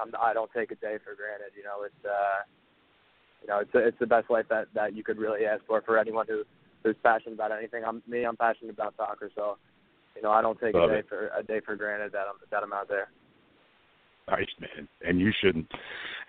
[0.00, 2.42] I'm, I don't take a day for granted you know it's uh
[3.42, 5.98] you know it's it's the best life that that you could really ask for for
[5.98, 6.44] anyone who
[6.84, 9.56] who's passionate about anything I'm me I'm passionate about soccer so
[10.14, 11.08] you know I don't take Love a day it.
[11.08, 13.08] for a day for granted that I'm that I'm out there
[14.26, 15.70] Nice, man, and you shouldn't,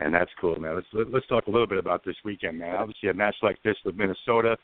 [0.02, 0.76] and that's cool, man.
[0.76, 2.76] Let's let, let's talk a little bit about this weekend, man.
[2.76, 4.58] Obviously, a match like this with Minnesota,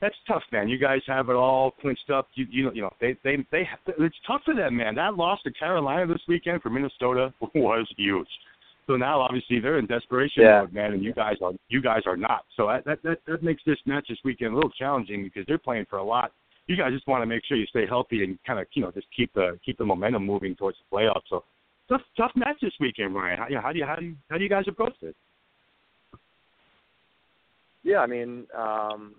[0.00, 0.68] that's tough, man.
[0.68, 2.28] You guys have it all clinched up.
[2.34, 4.94] You you know you know they they they it's tough for them, man.
[4.94, 8.28] That loss to Carolina this weekend for Minnesota was huge.
[8.88, 10.60] So now, obviously, they're in desperation Yeah.
[10.62, 12.46] mode, man, and you guys are you guys are not.
[12.56, 15.58] So that that that, that makes this match this weekend a little challenging because they're
[15.58, 16.32] playing for a lot.
[16.68, 18.90] You guys just want to make sure you stay healthy and kind of you know
[18.90, 21.28] just keep the keep the momentum moving towards the playoffs.
[21.28, 21.44] So
[21.86, 23.38] tough tough match this weekend, Ryan.
[23.38, 25.14] How, you know, how do you how do you how do you guys approach it?
[27.82, 29.16] Yeah, I mean, um,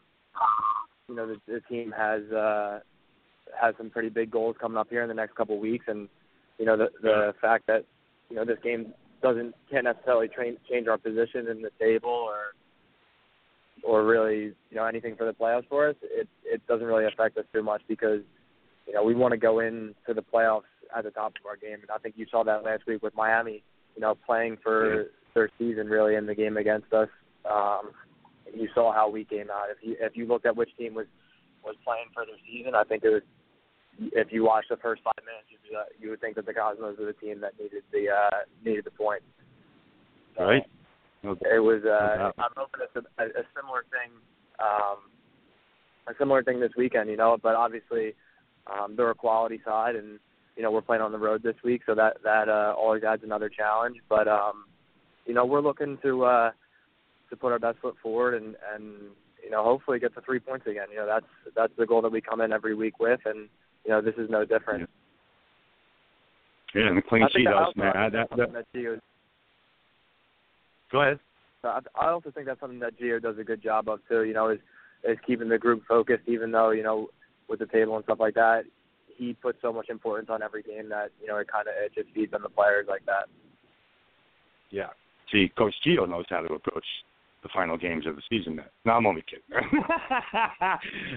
[1.07, 2.79] you know, the, the team has uh,
[3.61, 6.09] has some pretty big goals coming up here in the next couple of weeks, and
[6.57, 7.85] you know, the the fact that
[8.31, 12.53] you know this game doesn't can't necessarily train, change our position in the table or
[13.83, 15.95] or really you know anything for the playoffs for us.
[16.01, 18.21] It it doesn't really affect us too much because
[18.87, 20.63] you know we want to go into the playoffs
[20.95, 23.15] at the top of our game, and I think you saw that last week with
[23.15, 23.63] Miami.
[23.95, 27.09] You know, playing for their season really in the game against us.
[27.49, 27.91] Um,
[28.53, 29.67] you saw how we came out.
[29.69, 31.07] If you if you looked at which team was
[31.63, 33.21] was playing for their season, I think it was.
[33.99, 36.97] If you watched the first five minutes, you'd like- you would think that the Cosmos
[36.97, 39.21] were the team that needed the uh, needed the point.
[40.37, 40.65] So Right?
[41.23, 41.83] No, It was.
[41.83, 42.31] Uh.
[42.37, 44.11] I'm hoping it's a, a similar thing.
[44.59, 45.09] Um,
[46.07, 47.37] a similar thing this weekend, you know.
[47.41, 48.15] But obviously,
[48.67, 50.19] um, they're a quality side, and
[50.55, 53.23] you know we're playing on the road this week, so that that uh, always adds
[53.23, 53.97] another challenge.
[54.07, 54.65] But um,
[55.25, 56.51] you know we're looking to uh,
[57.29, 58.85] to put our best foot forward and and
[59.43, 60.87] you know hopefully get the three points again.
[60.91, 63.49] You know that's that's the goal that we come in every week with, and
[63.85, 64.89] you know this is no different.
[66.75, 67.95] Yeah, and the clean sheet also- man.
[67.95, 68.99] I, that, that, that Gio
[70.91, 71.19] go ahead.
[71.63, 74.23] I I also think that's something that Gio does a good job of too.
[74.23, 74.59] You know, is
[75.03, 77.09] is keeping the group focused, even though you know
[77.49, 78.63] with the table and stuff like that,
[79.17, 81.93] he puts so much importance on every game that you know it kind of it
[81.93, 83.27] just feeds on the players like that.
[84.71, 84.89] Yeah.
[85.31, 86.85] See, Coach Gio knows how to approach
[87.43, 88.55] the final games of the season.
[88.57, 88.65] Man.
[88.85, 89.43] No, I'm only kidding.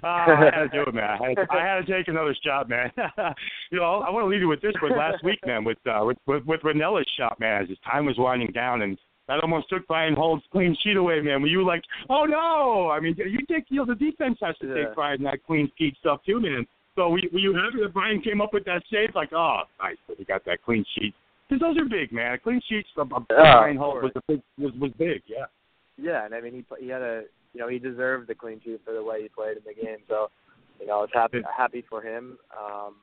[0.02, 1.04] oh, I had to do it, man.
[1.04, 2.90] I had, I had to take another shot, man.
[3.70, 4.72] you know, I want to leave you with this.
[4.80, 8.06] But last week, man, with uh, with with, with Rennella's shot, man, as his time
[8.06, 11.42] was winding down, and that almost took Brian Holt's clean sheet away, man.
[11.42, 12.90] Were you like, oh no?
[12.90, 14.86] I mean, you take you know the defense has to Yeah.
[14.86, 16.66] take pride in that clean sheet stuff too, man.
[16.94, 19.14] So were, you- were you happy that Brian came up with that save?
[19.14, 21.14] Like, oh, nice, that he got that clean sheet.
[21.48, 22.32] Because those are big, man.
[22.32, 25.22] A Clean sheets from uh, Yeah, Brian of Holt was a big was was big,
[25.26, 25.44] yeah.
[26.02, 27.22] Yeah, and I mean he he had a
[27.54, 29.98] you know he deserved the clean sheet for the way he played in the game.
[30.08, 30.28] So
[30.80, 32.38] you know I was happy happy for him.
[32.58, 32.96] Um,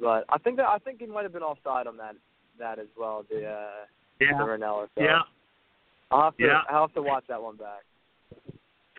[0.00, 2.14] but I think that I think he might have been offside on that
[2.58, 3.24] that as well.
[3.28, 3.68] The uh,
[4.20, 4.86] the Yeah, Rennella.
[4.94, 5.20] So yeah,
[6.10, 6.60] I'll have to Yeah.
[6.70, 7.82] I'll have to watch that one back.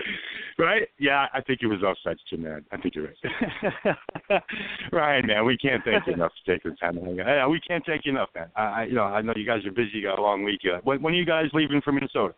[0.60, 0.88] right.
[0.98, 2.66] Yeah, I think it was offside, too, man.
[2.72, 4.42] I think you're right.
[4.92, 7.50] Ryan, man, we can't thank you enough for taking the time to hang out.
[7.50, 8.48] We can't thank you enough, man.
[8.56, 9.92] I, I, you know, I know you guys are busy.
[9.94, 10.62] You got a long week.
[10.84, 12.34] When, when are you guys leaving for Minnesota?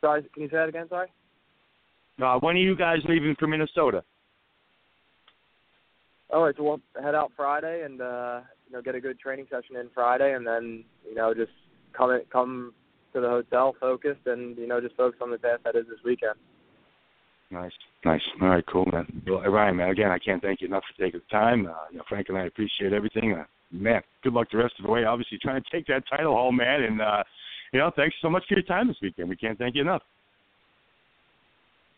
[0.00, 0.88] Sorry, can you say that again?
[0.88, 1.08] Sorry.
[2.22, 4.02] Uh, when are you guys leaving for Minnesota?
[6.32, 9.46] All right, so we'll head out Friday and uh, you know get a good training
[9.50, 11.50] session in Friday, and then you know just
[11.96, 12.72] come come
[13.12, 15.98] to the hotel focused and you know just focus on the task that is this
[16.04, 16.34] weekend.
[17.50, 17.72] Nice,
[18.04, 18.20] nice.
[18.40, 19.22] All right, cool, man.
[19.26, 21.66] Well, Ryan, man, again, I can't thank you enough for taking the time.
[21.66, 23.32] Uh, you know, Frank and I appreciate everything.
[23.32, 25.04] Uh, man, good luck the rest of the way.
[25.04, 26.82] Obviously, trying to take that title home, man.
[26.82, 27.24] And uh,
[27.72, 29.28] you know, thanks so much for your time this weekend.
[29.28, 30.02] We can't thank you enough.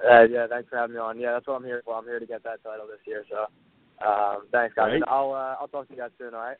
[0.02, 1.18] Uh, yeah, thanks for having me on.
[1.18, 1.94] Yeah, that's what I'm here for.
[1.94, 3.24] I'm here to get that title this year.
[3.30, 4.92] So, um, thanks, guys.
[4.92, 5.02] Right.
[5.06, 6.34] I'll uh, I'll talk to you guys soon.
[6.34, 6.56] All right.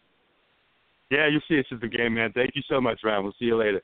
[1.11, 2.33] Yeah, you'll see us at the game, man.
[2.33, 3.25] Thank you so much, Ryan.
[3.25, 3.83] We'll see you later.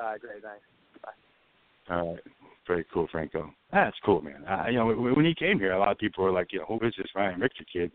[0.00, 0.42] All right, great.
[0.42, 0.64] Thanks.
[1.02, 1.94] Bye.
[1.94, 2.22] All right.
[2.66, 3.52] Very cool, Franco.
[3.72, 4.42] That's cool, man.
[4.48, 6.60] Uh, you know, when, when he came here, a lot of people were like, you
[6.60, 7.92] know, who is this Ryan Richter kid?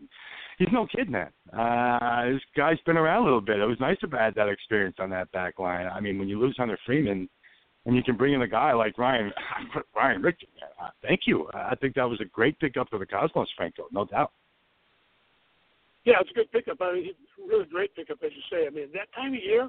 [0.58, 1.30] He's no kid, man.
[1.52, 3.58] Uh, this guy's been around a little bit.
[3.58, 5.86] It was nice to have that experience on that back line.
[5.86, 7.28] I mean, when you lose Hunter Freeman
[7.86, 9.32] and you can bring in a guy like Ryan
[9.96, 11.48] Ryan Richter, man, uh, thank you.
[11.54, 14.32] I think that was a great pickup for the Cosmos, Franco, no doubt.
[16.04, 16.78] Yeah, it's a good pickup.
[16.80, 18.66] I mean, he's a really great pickup, as you say.
[18.66, 19.64] I mean, that time of year,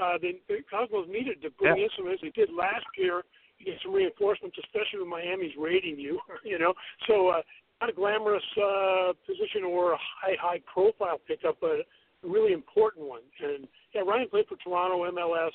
[0.00, 1.84] uh, the, the Cosmos needed to bring Yeah.
[1.84, 3.22] in some, as they did last year,
[3.64, 6.18] get some reinforcements, especially with Miami's raiding you.
[6.44, 6.74] You know,
[7.06, 7.42] so uh,
[7.80, 13.06] not a glamorous uh, position or a high, high profile pickup, but a really important
[13.06, 13.22] one.
[13.42, 15.50] And yeah, Ryan played for Toronto MLS.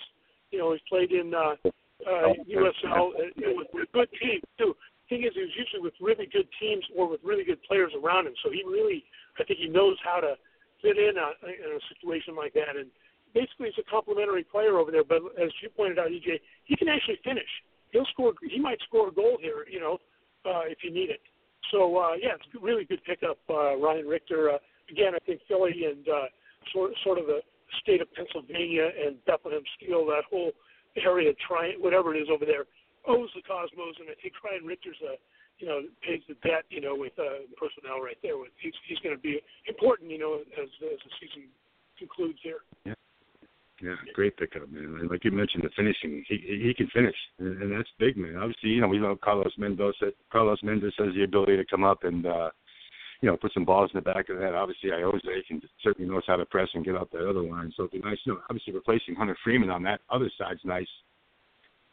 [0.51, 1.55] You know, he's played in uh,
[2.03, 4.75] uh, USL uh, with, with good teams too.
[5.09, 8.27] Thing is, he was usually with really good teams or with really good players around
[8.27, 8.35] him.
[8.43, 9.05] So he really,
[9.39, 10.35] I think, he knows how to
[10.81, 12.75] fit in a, in a situation like that.
[12.75, 12.91] And
[13.33, 15.07] basically, he's a complimentary player over there.
[15.07, 17.47] But as you pointed out, EJ, he can actually finish.
[17.91, 18.33] He'll score.
[18.41, 19.97] He might score a goal here, you know,
[20.45, 21.21] uh, if you need it.
[21.71, 24.51] So uh, yeah, it's a really good pickup, uh, Ryan Richter.
[24.51, 24.57] Uh,
[24.89, 26.27] again, I think Philly and uh,
[26.73, 27.41] sort sort of the
[27.81, 30.51] state of Pennsylvania and Bethlehem Steel, that whole
[30.95, 32.63] area, tri- whatever it is over there,
[33.07, 35.15] owes the Cosmos, and I think Ryan Richter's a
[35.59, 38.37] you know pays the debt, you know, with uh, personnel right there.
[38.37, 41.49] With he's he's going to be important, you know, as as the season
[41.97, 42.61] concludes here.
[42.85, 42.93] Yeah,
[44.13, 44.97] great pickup, man.
[44.99, 48.37] And like you mentioned, the finishing, he he can finish, and, and that's big, man.
[48.37, 50.11] Obviously, you know, we know Carlos Mendoza.
[50.31, 52.49] Carlos Mendoza has the ability to come up and, uh,
[53.21, 54.53] you know, put some balls in the back of the net.
[54.53, 57.71] Obviously, Ayoze can certainly knows how to press and get out that other line.
[57.75, 60.87] So it'd be nice, you know, obviously replacing Hunter Freeman on that other side's nice.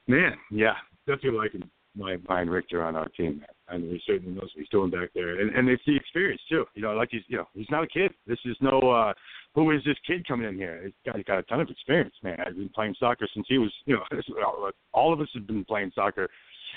[0.06, 0.74] Man, yeah,
[1.06, 3.48] definitely liking my Ryan Richter on our team, man.
[3.68, 6.64] I he certainly knows what he's doing back there, and and it's the experience too.
[6.74, 8.12] You know, like he's, you know, he's not a kid.
[8.26, 8.78] This is no.
[8.80, 9.12] uh
[9.54, 10.83] who is this kid coming in here?
[10.85, 12.38] He's got, he's got a ton of experience, man.
[12.44, 15.92] I've been playing soccer since he was, you know, all of us have been playing
[15.94, 16.28] soccer,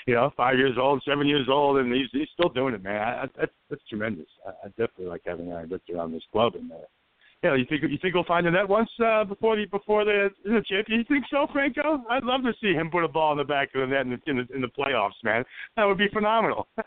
[0.06, 3.02] you know, five years old, seven years old, and he's he's still doing it, man.
[3.02, 4.28] I, I, that's that's tremendous.
[4.46, 6.76] I, I definitely like having Ryan Richter on this club, and uh,
[7.42, 10.30] yeah, you think you think we'll find the net once uh, before the before the,
[10.44, 10.98] the champion?
[11.00, 12.02] You think so, Franco?
[12.10, 14.10] I'd love to see him put a ball in the back of the net in
[14.10, 15.44] the in the, in the playoffs, man.
[15.76, 16.66] That would be phenomenal.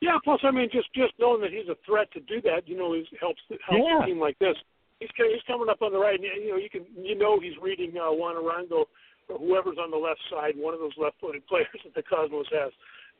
[0.00, 2.78] Yeah, plus I mean, just just knowing that he's a threat to do that, you
[2.78, 4.02] know, is helps helps Yeah.
[4.02, 4.54] a team like this.
[5.00, 7.58] He's he's coming up on the right, and you know, you can you know he's
[7.60, 8.86] reading uh, Juan Arango
[9.28, 12.70] or whoever's on the left side, one of those left-footed players that the Cosmos has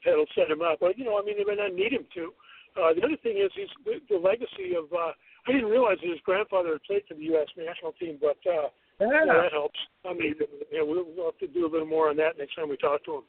[0.05, 0.79] that'll set him up.
[0.81, 2.31] But you know, I mean, they may not need him to.
[2.79, 4.87] Uh, the other thing is he's the, the legacy of.
[4.93, 5.13] Uh,
[5.49, 7.49] I didn't realize that his grandfather had played for the U.S.
[7.57, 8.69] national team, but uh,
[9.01, 9.79] yeah, that helps.
[10.05, 10.35] I mean,
[10.73, 12.77] you know, we'll, we'll have to do a little more on that next time we
[12.77, 13.23] talk to him.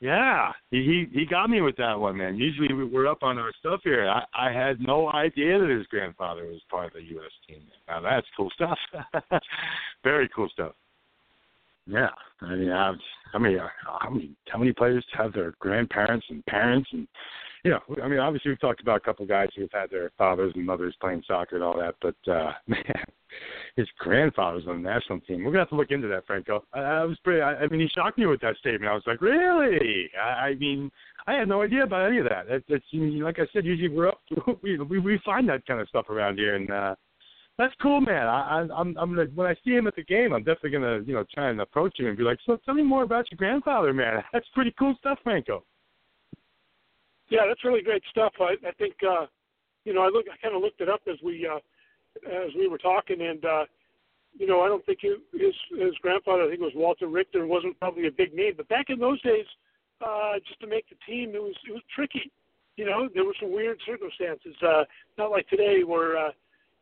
[0.00, 2.36] Yeah, he he he got me with that one, man.
[2.38, 4.08] Usually we- we're up on our stuff here.
[4.08, 7.32] I I had no idea that his grandfather was part of the U.S.
[7.46, 7.62] team.
[7.86, 8.78] Now that's cool stuff.
[10.04, 10.72] Very cool stuff.
[11.90, 12.10] Yeah,
[12.42, 12.92] I mean, I,
[13.34, 13.68] I mean, uh,
[14.00, 17.08] how many how many players have their grandparents and parents and
[17.64, 20.52] you know, I mean, obviously we've talked about a couple guys who've had their fathers
[20.54, 23.04] and mothers playing soccer and all that, but uh man,
[23.76, 25.44] his grandfather's on the national team.
[25.44, 26.64] We're gonna have to look into that, Franco.
[26.72, 27.42] I, I was pretty.
[27.42, 28.90] I, I mean, he shocked me with that statement.
[28.90, 30.10] I was like, really?
[30.20, 30.90] I, I mean,
[31.26, 32.48] I had no idea about any of that.
[32.48, 34.20] That that's like I said, usually we're up.
[34.62, 36.94] We we we find that kind of stuff around here, and uh
[37.58, 38.26] that's cool, man.
[38.26, 41.00] I, I I'm I'm gonna when I see him at the game, I'm definitely gonna
[41.06, 43.36] you know try and approach him and be like, so tell me more about your
[43.36, 44.22] grandfather, man.
[44.32, 45.64] That's pretty cool stuff, Franco.
[47.30, 48.32] Yeah, that's really great stuff.
[48.40, 49.26] I, I think uh,
[49.84, 51.58] you know I look I kind of looked it up as we uh,
[52.26, 53.64] as we were talking, and uh,
[54.36, 57.46] you know I don't think it, his his grandfather I think it was Walter Richter
[57.46, 59.46] wasn't probably a big name, but back in those days,
[60.04, 62.32] uh, just to make the team, it was it was tricky.
[62.76, 64.54] You know, there were some weird circumstances.
[64.66, 64.84] Uh,
[65.18, 66.30] not like today where uh,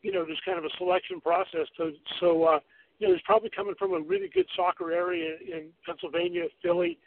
[0.03, 1.67] you know there's kind of a selection process.
[1.77, 2.61] So so uh,
[2.99, 6.99] you know he's probably coming from a really good soccer area in Pennsylvania, Philly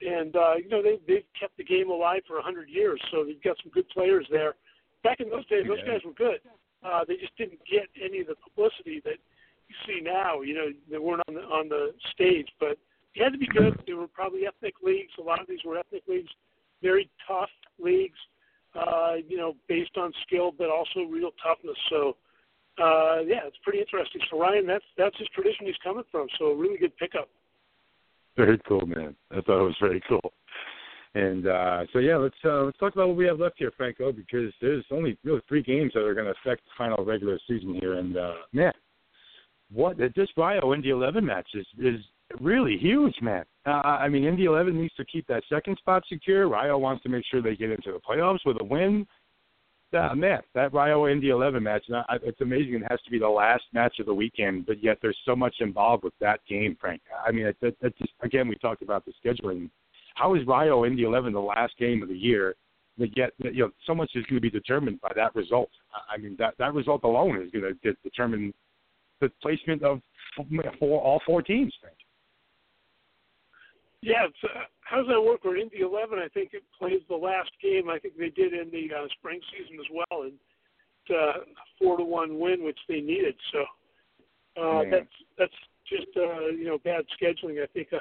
[0.00, 3.24] and uh, you know they they've kept the game alive for a hundred years, so
[3.24, 4.54] they've got some good players there.
[5.02, 5.92] Back in those days, those Yeah.
[5.92, 6.40] guys were good.
[6.82, 9.18] Uh, they just didn't get any of the publicity that
[9.68, 10.42] you see now.
[10.42, 12.78] You know, they weren't on the on the stage, but
[13.14, 13.80] you had to be good.
[13.86, 15.12] They were probably ethnic leagues.
[15.18, 16.30] A lot of these were ethnic leagues,
[16.82, 18.18] very tough leagues.
[18.74, 21.76] Uh, you know, based on skill, but also real toughness.
[21.88, 22.16] So,
[22.80, 24.20] uh, yeah, it's pretty interesting.
[24.30, 26.26] So Ryan, that's that's his tradition he's coming from.
[26.38, 27.28] So really good pickup.
[28.36, 29.16] Very cool, man.
[29.30, 30.32] I thought it was very cool.
[31.14, 34.12] And uh, so yeah, let's uh, let's talk about what we have left here, Franco,
[34.12, 37.74] because there's only really three games that are going to affect the final regular season
[37.74, 37.94] here.
[37.94, 38.72] And uh, man,
[39.72, 42.00] what this Rio Indy 11 match is is
[42.40, 43.44] really huge, man.
[43.66, 46.48] Uh, I mean, Indy 11 needs to keep that second spot secure.
[46.48, 49.06] Rio wants to make sure they get into the playoffs with a win.
[49.96, 51.84] Uh, man, that Rio Indy 11 match,
[52.22, 52.74] it's amazing.
[52.74, 55.54] It has to be the last match of the weekend, but yet there's so much
[55.60, 57.00] involved with that game, Frank.
[57.26, 59.70] I mean, that, that just, again, we talked about the scheduling
[60.18, 62.56] how is Rio Indy 11 the last game of the year?
[62.98, 65.70] But yet, you know, so much is going to be determined by that result.
[66.12, 68.52] I mean, that that result alone is going to determine
[69.20, 70.00] the placement of
[70.80, 71.72] for all four teams.
[71.80, 71.96] Frank.
[74.00, 74.48] Yeah, so
[74.80, 75.42] how does that work?
[75.42, 77.90] For Indy 11, I think it plays the last game.
[77.90, 80.34] I think they did in the uh, spring season as well, and
[81.10, 81.40] uh,
[81.78, 83.34] four to one win, which they needed.
[83.52, 83.64] So
[84.60, 85.52] uh, that's that's
[85.88, 87.62] just uh, you know bad scheduling.
[87.62, 87.98] I think uh,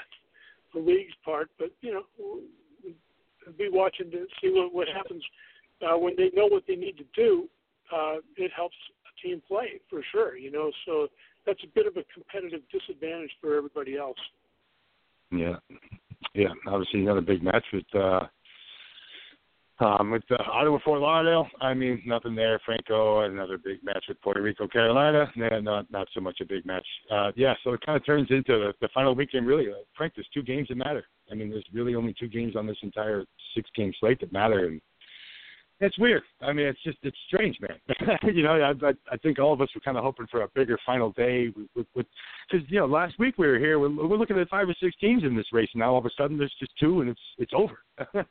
[0.74, 2.42] the league's part, but you know, we'll
[3.58, 5.24] be watching to see what what happens
[5.82, 7.48] uh, when they know what they need to do.
[7.94, 8.76] Uh, it helps
[9.08, 10.72] a team play for sure, you know.
[10.86, 11.08] So
[11.46, 14.18] that's a bit of a competitive disadvantage for everybody else.
[15.32, 15.56] Yeah,
[16.34, 16.50] yeah.
[16.68, 18.28] Obviously, another big match with uh,
[19.80, 22.60] um, with uh, Ottawa Fort Lauderdale, I mean nothing there.
[22.66, 25.32] Franco another big match with Puerto Rico Carolina.
[25.36, 26.86] Yeah, not not so much a big match.
[27.12, 29.46] Uh, yeah, so it kind of turns into the, the final weekend.
[29.46, 31.04] Really, uh, Frank, there's two games that matter.
[31.32, 33.26] I mean, there's really only two games on this entire
[33.56, 34.82] six game slate that matter, and
[35.80, 36.24] it's weird.
[36.42, 38.18] I mean, it's just it's strange, man.
[38.36, 40.48] you know, I, I I think all of us were kind of hoping for a
[40.56, 44.50] bigger final day because you know last week we were here we're, we're looking at
[44.50, 45.70] five or six teams in this race.
[45.76, 47.80] Now all of a sudden there's just two and it's it's over.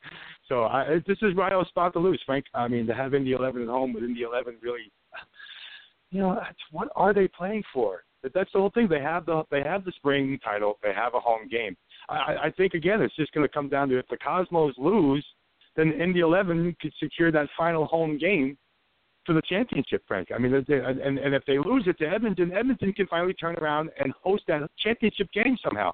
[0.49, 2.45] so I, this is Rio's spot to lose, Frank.
[2.53, 4.91] I mean, to have Indy 11 at home with Indy 11 really,
[6.11, 6.41] you know,
[6.71, 8.03] what are they playing for?
[8.33, 8.87] That's the whole thing.
[8.89, 10.79] They have the they have the spring title.
[10.83, 11.77] They have a home game.
[12.09, 15.25] I, I think again, it's just going to come down to if the Cosmos lose
[15.77, 18.57] then Indy 11 could secure that final home game
[19.25, 20.29] for the championship, Frank.
[20.33, 23.91] I mean, and, and if they lose it to Edmonton, Edmonton can finally turn around
[23.99, 25.93] and host that championship game somehow.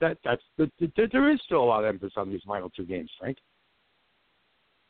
[0.00, 2.84] That that's the, the, there is still a lot of emphasis on these final two
[2.84, 3.38] games, Frank.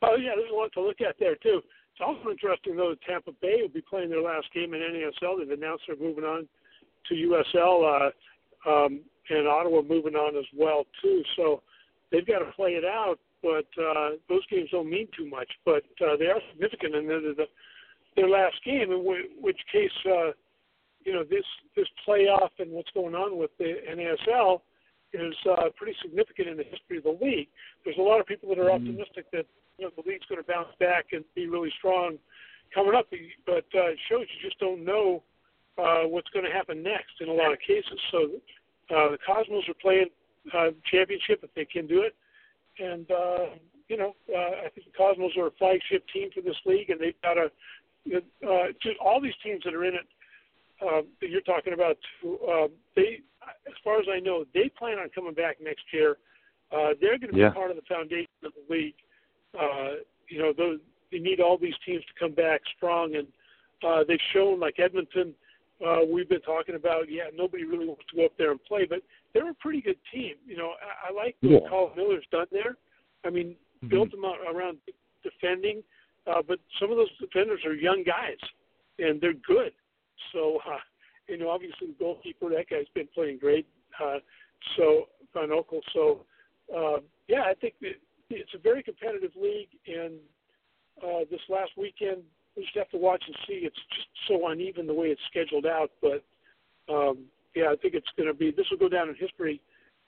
[0.01, 1.61] Oh yeah, there's a lot to look at there too.
[1.93, 5.39] It's also interesting though that Tampa Bay will be playing their last game in NASL.
[5.39, 6.47] They've announced they're moving on
[7.07, 8.11] to USL,
[8.65, 11.23] uh, um, and Ottawa moving on as well too.
[11.37, 11.61] So
[12.11, 15.47] they've got to play it out but uh, those games don't mean too much.
[15.63, 17.45] But uh, they are significant, and they're the,
[18.15, 18.89] their last game.
[18.89, 20.31] In w- which case, uh,
[21.05, 24.61] you know, this this playoff and what's going on with the NASL
[25.13, 27.47] is uh, pretty significant in the history of the league.
[27.85, 28.89] There's a lot of people that are mm-hmm.
[28.89, 29.45] optimistic that
[29.77, 32.17] you know, the league's going to bounce back and be really strong
[32.73, 33.05] coming up,
[33.45, 35.21] but uh, it shows you just don't know
[35.77, 37.99] uh, what's going to happen next in a lot of cases.
[38.11, 38.17] So
[38.89, 40.07] uh, the Cosmos are playing
[40.51, 42.15] uh, championship if they can do it
[42.79, 43.45] and uh,
[43.87, 46.99] you know, uh, I think the Cosmos are a flagship team for this league, and
[46.99, 47.49] they've got a
[48.15, 50.07] uh, just all these teams that are in it
[50.81, 51.97] uh, that you're talking about.
[52.23, 53.21] Uh, they,
[53.67, 56.17] as far as I know, they plan on coming back next year.
[56.71, 57.51] Uh, they're going to be yeah.
[57.51, 58.95] part of the foundation of the league.
[59.57, 60.79] Uh, you know, those,
[61.11, 63.27] they need all these teams to come back strong, and
[63.87, 65.33] uh, they've shown, like Edmonton,
[65.85, 67.09] uh, we've been talking about.
[67.09, 69.01] Yeah, nobody really wants to go up there and play, but
[69.35, 70.35] they're a pretty good team.
[70.47, 71.69] You know, I, I like what yeah.
[71.69, 72.77] Colin Miller's done there.
[73.25, 73.89] I mean, mm-hmm.
[73.89, 74.77] built them around
[75.23, 75.83] defending,
[76.25, 78.39] uh, but some of those defenders are young guys,
[78.97, 79.73] and they're good.
[80.31, 80.77] So, uh,
[81.27, 83.67] you know, obviously the goalkeeper, that guy's been playing great.
[84.01, 84.17] Uh,
[84.77, 85.81] so Van Oekel.
[85.93, 86.21] So,
[86.75, 90.13] uh, yeah, I think that it's a very competitive league, and
[91.03, 92.23] uh, this last weekend
[92.55, 93.65] we just have to watch and see.
[93.65, 96.23] It's just so uneven the way it's scheduled out, but
[96.87, 97.25] um,
[97.55, 98.51] yeah, I think it's going to be.
[98.51, 99.61] This will go down in history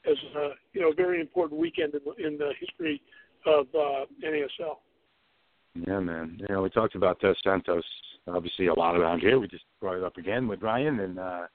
[0.10, 3.02] as a you know very important weekend in the, in the history
[3.46, 4.78] of uh, NASL.
[5.76, 6.38] Yeah, man.
[6.40, 7.84] You know, we talked about Dos Santos
[8.28, 9.40] obviously a lot around here.
[9.40, 11.20] We just brought it up again with Ryan and.
[11.20, 11.48] uh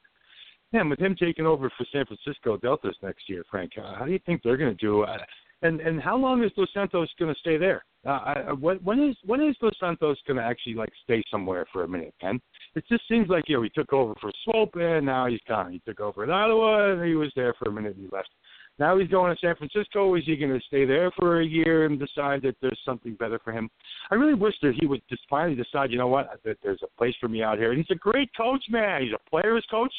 [0.72, 4.12] yeah, with him taking over for San Francisco Deltas next year, Frank, uh, how do
[4.12, 5.03] you think they're going to do?
[5.03, 5.18] Uh,
[5.62, 7.84] and and how long is Dos Santos going to stay there?
[8.04, 11.66] Uh, I, when, when is when is Dos Santos going to actually like stay somewhere
[11.72, 12.40] for a minute, Ken?
[12.74, 15.72] it just seems like you know he took over for Swope and now he's gone.
[15.72, 18.30] He took over in Ottawa and he was there for a minute and he left.
[18.78, 20.14] Now he's going to San Francisco.
[20.14, 23.38] Is he going to stay there for a year and decide that there's something better
[23.44, 23.68] for him?
[24.10, 26.98] I really wish that he would just finally decide, you know what, that there's a
[26.98, 27.72] place for me out here.
[27.72, 29.02] And he's a great coach, man.
[29.02, 29.92] He's a player's coach.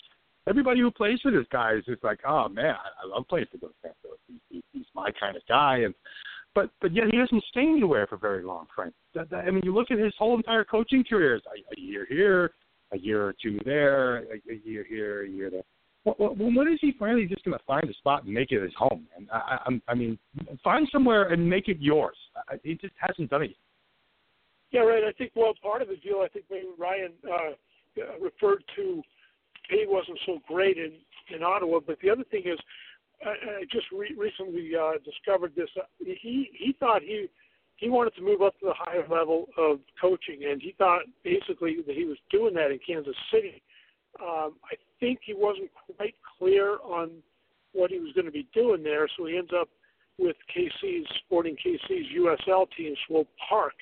[0.47, 3.57] Everybody who plays for this guy is just like, oh man, I, love playing for
[3.57, 4.19] Dos Santos.
[4.49, 5.93] He's, he's my kind of guy, and
[6.53, 8.93] but but yet he doesn't stay anywhere for very long, Frank.
[9.15, 12.05] That, that, I mean, you look at his whole entire coaching career: a, a year
[12.09, 12.51] here,
[12.91, 15.63] a year or two there, a, a year here, a year there.
[16.05, 18.61] Well, well, when is he finally just going to find a spot and make it
[18.61, 19.07] his home?
[19.15, 20.19] And I, I, I mean,
[20.61, 22.17] find somewhere and make it yours.
[22.49, 23.55] I, he just hasn't done it.
[24.71, 25.03] Yeah, right.
[25.07, 29.01] I think well, part of the deal, I think maybe Ryan uh, referred to
[29.69, 30.93] he wasn't so great in
[31.33, 32.59] in Ottawa, but the other thing is,
[33.25, 35.69] I, I just re- recently uh, discovered this.
[35.77, 37.27] Uh, he he thought he
[37.77, 41.77] he wanted to move up to the higher level of coaching, and he thought basically
[41.85, 43.61] that he was doing that in Kansas City.
[44.21, 47.09] Um, I think he wasn't quite clear on
[47.73, 49.69] what he was going to be doing there, so he ends up
[50.19, 53.73] with KC's Sporting KC's USL team, Swope Park.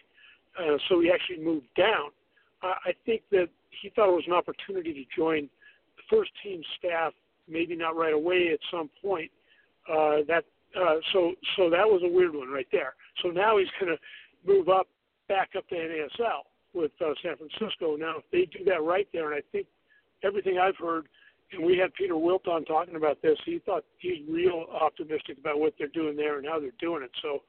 [0.57, 2.11] Uh, so he actually moved down.
[2.63, 3.49] Uh, I think that
[3.82, 5.49] he thought it was an opportunity to join
[6.12, 7.14] first team staff,
[7.47, 9.32] maybe not right away at some point.
[9.89, 10.43] Uh, that
[10.80, 12.93] uh, so so that was a weird one right there.
[13.24, 13.99] So now he's going to
[14.45, 14.88] move up
[15.28, 16.43] back up to NASL
[16.74, 17.95] with uh, San Francisco.
[17.95, 19.68] Now if they do that right there, and I think
[20.24, 21.07] everything I've heard,
[21.51, 23.38] and we had Peter Wilt on talking about this.
[23.45, 27.12] He thought he's real optimistic about what they're doing there and how they're doing it.
[27.22, 27.41] So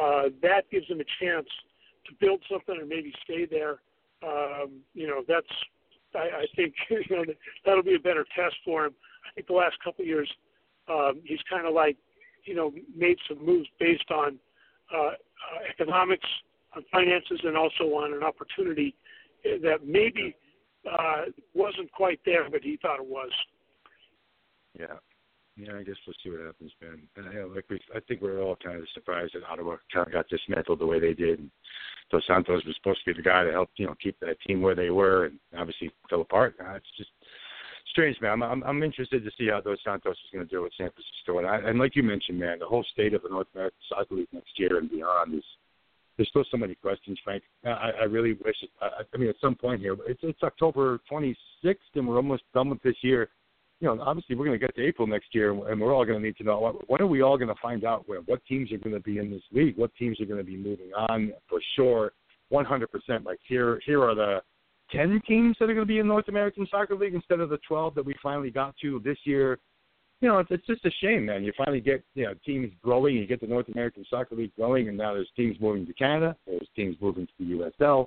[0.00, 1.46] uh, that gives them a chance
[2.06, 3.78] to build something and maybe stay there.
[4.26, 5.46] Um, you know, that's
[6.16, 7.24] I, I think you know
[7.64, 8.94] that'll be a better test for him.
[9.26, 10.30] I think the last couple of years
[10.88, 11.96] um, he's kind of like
[12.44, 14.38] you know made some moves based on
[14.94, 15.12] uh, uh,
[15.70, 16.28] economics,
[16.74, 18.94] on finances, and also on an opportunity
[19.62, 20.34] that maybe
[20.90, 21.22] uh,
[21.54, 23.30] wasn't quite there, but he thought it was.
[24.78, 24.96] Yeah.
[25.56, 27.08] Yeah, I guess we'll see what happens, man.
[27.16, 30.06] And, you know, like we, I think we're all kind of surprised that Ottawa kind
[30.06, 31.38] of got dismantled the way they did.
[31.38, 31.50] And
[32.10, 34.62] Dos Santos was supposed to be the guy to help, you know, keep that team
[34.62, 36.54] where they were, and obviously fell apart.
[36.60, 37.10] Uh, it's just
[37.90, 38.32] strange, man.
[38.32, 40.90] I'm, I'm I'm interested to see how Dos Santos is going to do with San
[40.90, 41.38] Francisco.
[41.38, 44.14] And, I, and like you mentioned, man, the whole state of the North American Soccer
[44.14, 45.44] League next year and beyond is
[46.16, 47.42] there's still so many questions, Frank.
[47.64, 48.56] I, I really wish.
[48.80, 52.42] I, I mean, at some point here, but it's it's October 26th, and we're almost
[52.54, 53.28] done with this year.
[53.80, 56.18] You know, obviously we're going to get to April next year, and we're all going
[56.18, 58.44] to need to know what, when are we all going to find out where what
[58.46, 60.90] teams are going to be in this league, what teams are going to be moving
[60.96, 62.12] on for sure,
[62.52, 62.86] 100%.
[63.24, 64.40] Like here, here are the
[64.92, 67.58] 10 teams that are going to be in North American Soccer League instead of the
[67.68, 69.58] 12 that we finally got to this year
[70.20, 71.44] you know, it's, it's just a shame, man.
[71.44, 74.88] You finally get you know teams growing, you get the North American Soccer League growing,
[74.88, 78.06] and now there's teams moving to Canada, there's teams moving to the USL.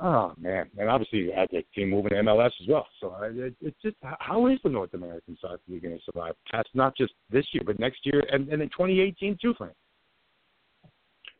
[0.00, 2.86] Oh man, and obviously you had that team moving to MLS as well.
[3.00, 6.68] So it, it's just how is the North American Soccer League going to survive past
[6.74, 9.74] not just this year, but next year and, and in 2018 too, Frank?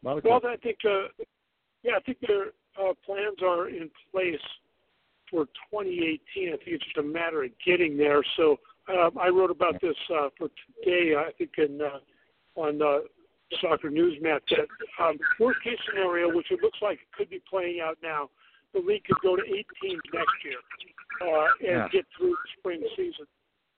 [0.02, 1.24] Well, I think uh,
[1.82, 2.46] yeah, I think their
[2.80, 4.40] uh, plans are in place
[5.30, 6.18] for 2018.
[6.48, 8.22] I think it's just a matter of getting there.
[8.36, 8.56] So
[8.88, 10.48] um, I wrote about this uh, for
[10.82, 12.98] today, I think, in uh, on uh,
[13.60, 14.40] Soccer Newsmat.
[14.50, 14.66] That
[15.04, 18.30] um, worst case scenario, which it looks like it could be playing out now,
[18.74, 20.60] the league could go to eight teams next year
[21.22, 21.88] uh, and yeah.
[21.92, 23.26] get through the spring season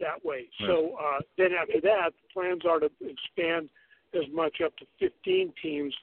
[0.00, 0.48] that way.
[0.58, 0.66] Yeah.
[0.66, 3.68] So uh, then after that, the plans are to expand
[4.14, 5.94] as much up to 15 teams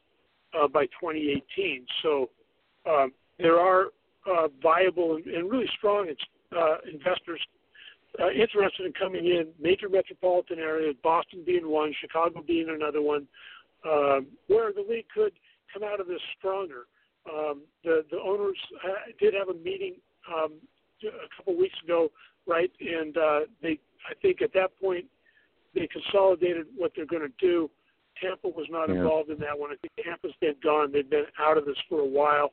[0.57, 1.85] uh, by 2018.
[2.03, 2.29] So
[2.89, 3.87] um, there are
[4.25, 6.07] uh, viable and, and really strong
[6.55, 7.41] uh, investors
[8.19, 9.47] uh, interested in coming in.
[9.59, 13.27] Major metropolitan areas, Boston being one, Chicago being another one,
[13.85, 15.33] um, where the league could
[15.73, 16.85] come out of this stronger.
[17.31, 19.95] Um, the the owners uh, did have a meeting
[20.33, 20.53] um,
[21.03, 22.09] a couple weeks ago,
[22.47, 22.71] right?
[22.79, 25.05] And uh, they, I think, at that point,
[25.75, 27.69] they consolidated what they're going to do.
[28.21, 28.95] Tampa was not yeah.
[28.95, 29.71] involved in that one.
[29.71, 30.91] I think Tampa's been gone.
[30.91, 32.51] They've been out of this for a while.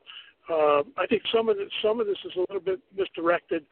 [0.51, 3.64] Uh, I think some of the, some of this is a little bit misdirected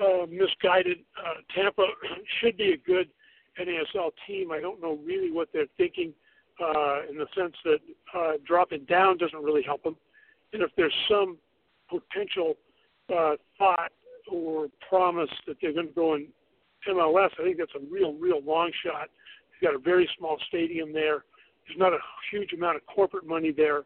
[0.00, 0.98] uh, misguided.
[1.18, 1.86] Uh, Tampa
[2.40, 3.08] should be a good
[3.60, 4.52] NASL team.
[4.52, 6.12] I don't know really what they're thinking
[6.62, 7.78] uh, in the sense that
[8.14, 9.96] uh, dropping down doesn't really help them.
[10.56, 11.36] And if there's some
[11.90, 12.54] potential
[13.14, 13.92] uh, thought
[14.32, 16.28] or promise that they're going to go in
[16.88, 19.10] MLS, I think that's a real, real long shot.
[19.52, 21.26] They've got a very small stadium there.
[21.68, 21.98] There's not a
[22.32, 23.80] huge amount of corporate money there.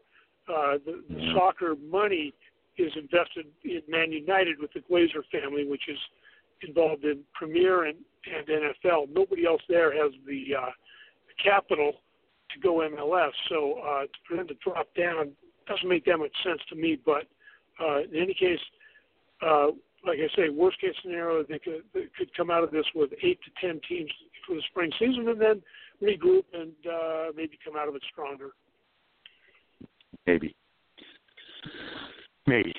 [0.48, 2.32] Uh, the, the soccer money
[2.78, 5.98] is invested in Man United with the Glazer family, which is
[6.62, 7.96] involved in Premier and,
[8.32, 9.08] and NFL.
[9.12, 10.70] Nobody else there has the, uh,
[11.26, 11.94] the capital
[12.54, 13.32] to go MLS.
[13.48, 15.32] So uh, for them to drop down
[15.66, 16.98] doesn't make that much sense to me.
[17.04, 17.24] But
[17.82, 18.60] uh, in any case,
[19.42, 19.68] uh,
[20.06, 23.10] like I say, worst case scenario, they could they could come out of this with
[23.22, 24.10] eight to ten teams
[24.46, 25.62] for the spring season, and then
[26.02, 28.50] regroup and uh, maybe come out of it stronger.
[30.26, 30.54] Maybe.
[32.46, 32.74] Maybe.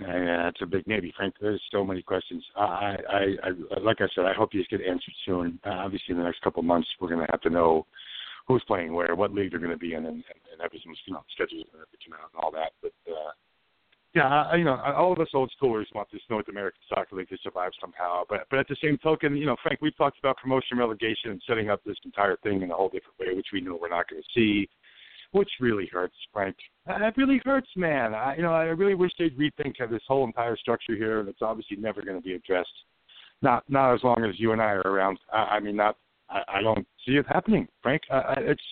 [0.00, 1.34] Yeah, that's a big maybe, Frank.
[1.40, 2.44] There's so many questions.
[2.56, 5.58] I, I, I, like I said, I hope these get answered soon.
[5.64, 7.86] Uh, obviously, in the next couple of months, we're going to have to know
[8.46, 11.14] who's playing where, what league they're going to be in, and, and, and everything's you
[11.14, 12.72] know schedules going to come out and all that.
[12.82, 13.32] But uh,
[14.14, 17.28] yeah, I, you know, all of us old schoolers want this North American Soccer League
[17.30, 18.22] to survive somehow.
[18.28, 21.42] But but at the same token, you know, Frank, we've talked about promotion, relegation, and
[21.46, 24.08] setting up this entire thing in a whole different way, which we know we're not
[24.08, 24.68] going to see,
[25.32, 26.54] which really hurts, Frank.
[26.86, 28.14] It really hurts, man.
[28.14, 31.42] I, you know, I really wish they'd rethink this whole entire structure here, and it's
[31.42, 32.68] obviously never going to be addressed.
[33.42, 35.18] Not not as long as you and I are around.
[35.32, 35.96] I, I mean, not.
[36.28, 38.02] I, I don't see it happening, Frank.
[38.10, 38.62] I, it's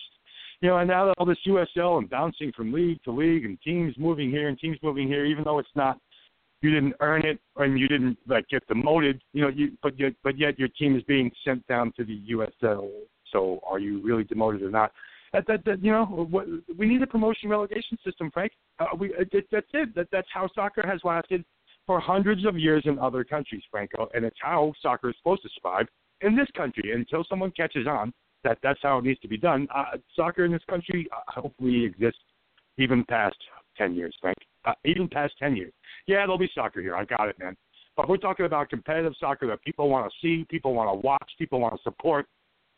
[0.61, 3.59] you know, and now that all this USL and bouncing from league to league and
[3.61, 5.99] teams moving here and teams moving here, even though it's not,
[6.61, 10.13] you didn't earn it and you didn't like get demoted, you know, you but yet
[10.23, 12.89] but yet your team is being sent down to the USL.
[13.33, 14.93] So are you really demoted or not?
[15.33, 16.45] That that, that you know, what,
[16.77, 18.53] we need a promotion relegation system, Frank.
[18.79, 19.93] Uh, we it, that's it.
[19.95, 21.43] That that's how soccer has lasted
[21.85, 25.49] for hundreds of years in other countries, Franco, and it's how soccer is supposed to
[25.55, 25.87] survive
[26.23, 28.13] in this country until someone catches on
[28.43, 29.67] that that's how it needs to be done.
[29.73, 32.19] Uh, soccer in this country uh, hopefully exists
[32.77, 33.37] even past
[33.77, 34.37] ten years, Frank.
[34.65, 35.73] Uh, even past ten years.
[36.07, 36.95] Yeah, there'll be soccer here.
[36.95, 37.55] I got it, man.
[37.95, 41.31] But we're talking about competitive soccer that people want to see, people want to watch,
[41.37, 42.25] people want to support.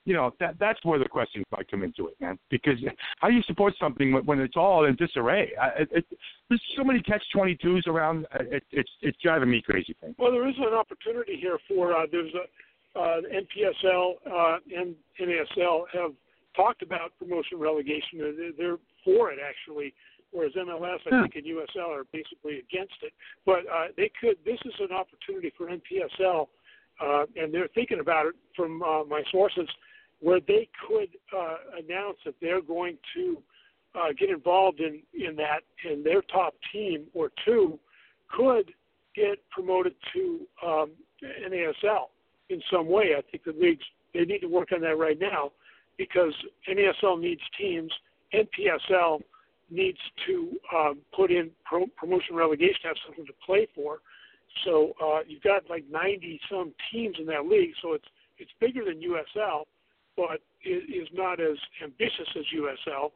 [0.03, 2.37] You know, that that's where the questions might come into it, man.
[2.51, 2.77] Because
[3.19, 5.51] how do you support something when, when it's all in disarray?
[5.59, 6.05] I, it, it,
[6.47, 8.27] there's so many catch twenty twos around.
[8.35, 10.13] It, it's it's driving me crazy, thing.
[10.19, 12.45] Well, there is an opportunity here for uh, there's a
[12.95, 16.11] uh, NPSL uh, and NASL have
[16.55, 18.53] talked about promotion relegation.
[18.57, 19.93] They're for it actually,
[20.31, 23.13] whereas MLS, I think, and USL are basically against it.
[23.45, 24.37] But uh, they could.
[24.45, 26.47] This is an opportunity for NPSL,
[27.01, 29.67] uh, and they're thinking about it from uh, my sources,
[30.21, 33.37] where they could uh, announce that they're going to
[33.93, 37.77] uh, get involved in in that, and their top team or two
[38.35, 38.71] could
[39.15, 40.91] get promoted to um,
[41.23, 42.07] NASL
[42.49, 43.13] in some way.
[43.17, 43.83] I think the leagues
[44.13, 45.51] they need to work on that right now
[45.97, 46.33] because
[46.69, 47.91] NASL needs teams,
[48.33, 49.19] NPSL
[49.69, 53.99] needs to um, put in pro- promotion relegation have something to play for.
[54.63, 58.05] So uh, you've got like 90 some teams in that league, so it's
[58.37, 59.63] it's bigger than USL,
[60.17, 63.11] but it is not as ambitious as USL.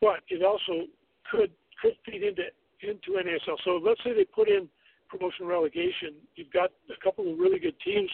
[0.00, 0.86] But it also
[1.30, 1.50] could
[1.80, 2.42] could feed into
[2.82, 3.56] into NASL.
[3.64, 4.68] So let's say they put in
[5.08, 6.14] promotion relegation.
[6.36, 8.10] You've got a couple of really good teams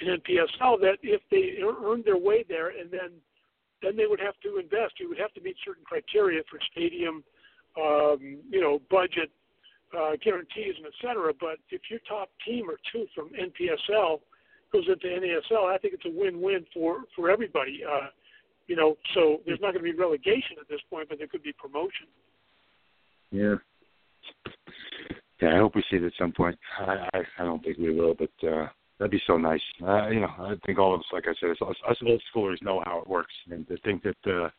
[0.00, 3.10] in NPSL that if they earned their way there and then
[3.82, 5.00] then they would have to invest.
[5.00, 7.24] You would have to meet certain criteria for stadium,
[7.80, 9.30] um, you know, budget
[9.96, 11.32] uh, guarantees and et cetera.
[11.38, 14.20] But if your top team or two from NPSL
[14.72, 17.80] goes into NASL, I think it's a win-win for for everybody.
[17.84, 18.08] Uh,
[18.66, 21.42] you know, so there's not going to be relegation at this point, but there could
[21.42, 22.06] be promotion.
[23.32, 23.54] Yeah.
[25.40, 26.58] Yeah, I hope we see it at some point.
[26.78, 28.68] I I, I don't think we will, but uh,
[29.00, 29.62] That'd be so nice.
[29.82, 32.62] Uh, you know, I think all of us, like I said, us, us old schoolers
[32.62, 34.50] know how it works, and to think that uh,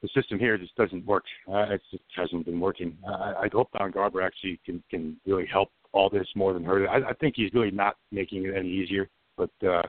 [0.00, 1.24] the system here just doesn't work.
[1.46, 2.96] Uh, it just hasn't been working.
[3.06, 6.84] Uh, I hope Don Garber actually can can really help all this more than hurt
[6.84, 6.88] it.
[6.88, 9.82] I, I think he's really not making it any easier, but uh,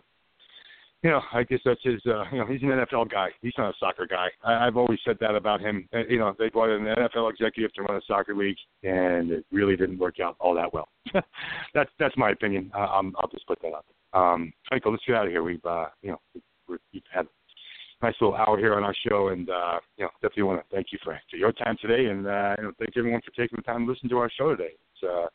[1.04, 2.00] you know, I guess that's his.
[2.06, 3.30] Uh, you know, he's an NFL guy.
[3.42, 4.28] He's not a soccer guy.
[4.44, 5.88] I, I've always said that about him.
[5.94, 9.46] Uh, you know, they brought an NFL executive to run a soccer league, and it
[9.52, 10.90] really didn't work out all that well.
[11.74, 12.72] that's that's my opinion.
[12.76, 13.86] Uh, um, I'll just put that up.
[14.14, 15.44] Um, Michael, let's get out of here.
[15.44, 16.22] We've uh, you know
[16.68, 20.12] we've, we've had a nice little hour here on our show, and uh, you know
[20.22, 22.96] definitely want to thank you for, for your time today, and uh, you know thank
[22.96, 24.74] everyone for taking the time to listen to our show today.
[24.74, 25.28] It's uh,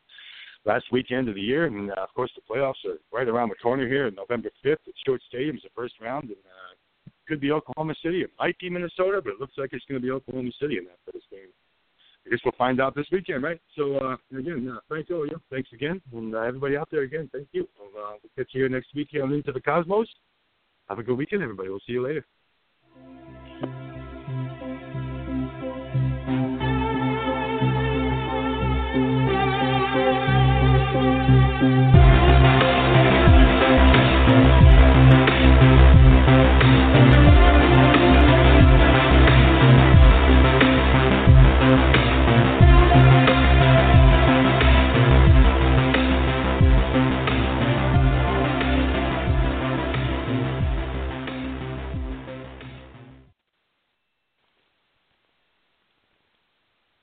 [0.66, 3.54] last weekend of the year, and uh, of course the playoffs are right around the
[3.56, 4.10] corner here.
[4.10, 8.22] November fifth at Shuart Stadium is the first round, and uh, could be Oklahoma City.
[8.22, 10.84] It might be Minnesota, but it looks like it's going to be Oklahoma City in
[10.84, 11.48] that first game.
[12.26, 13.60] I guess we'll find out this weekend, right?
[13.76, 17.48] So uh, again, uh, Franco, yeah, thanks again, and uh, everybody out there again, thank
[17.52, 17.68] you.
[17.78, 20.08] We'll, uh, we'll catch you here next week here on Into the Cosmos.
[20.88, 21.68] Have a good weekend, everybody.
[21.68, 22.24] We'll see you later.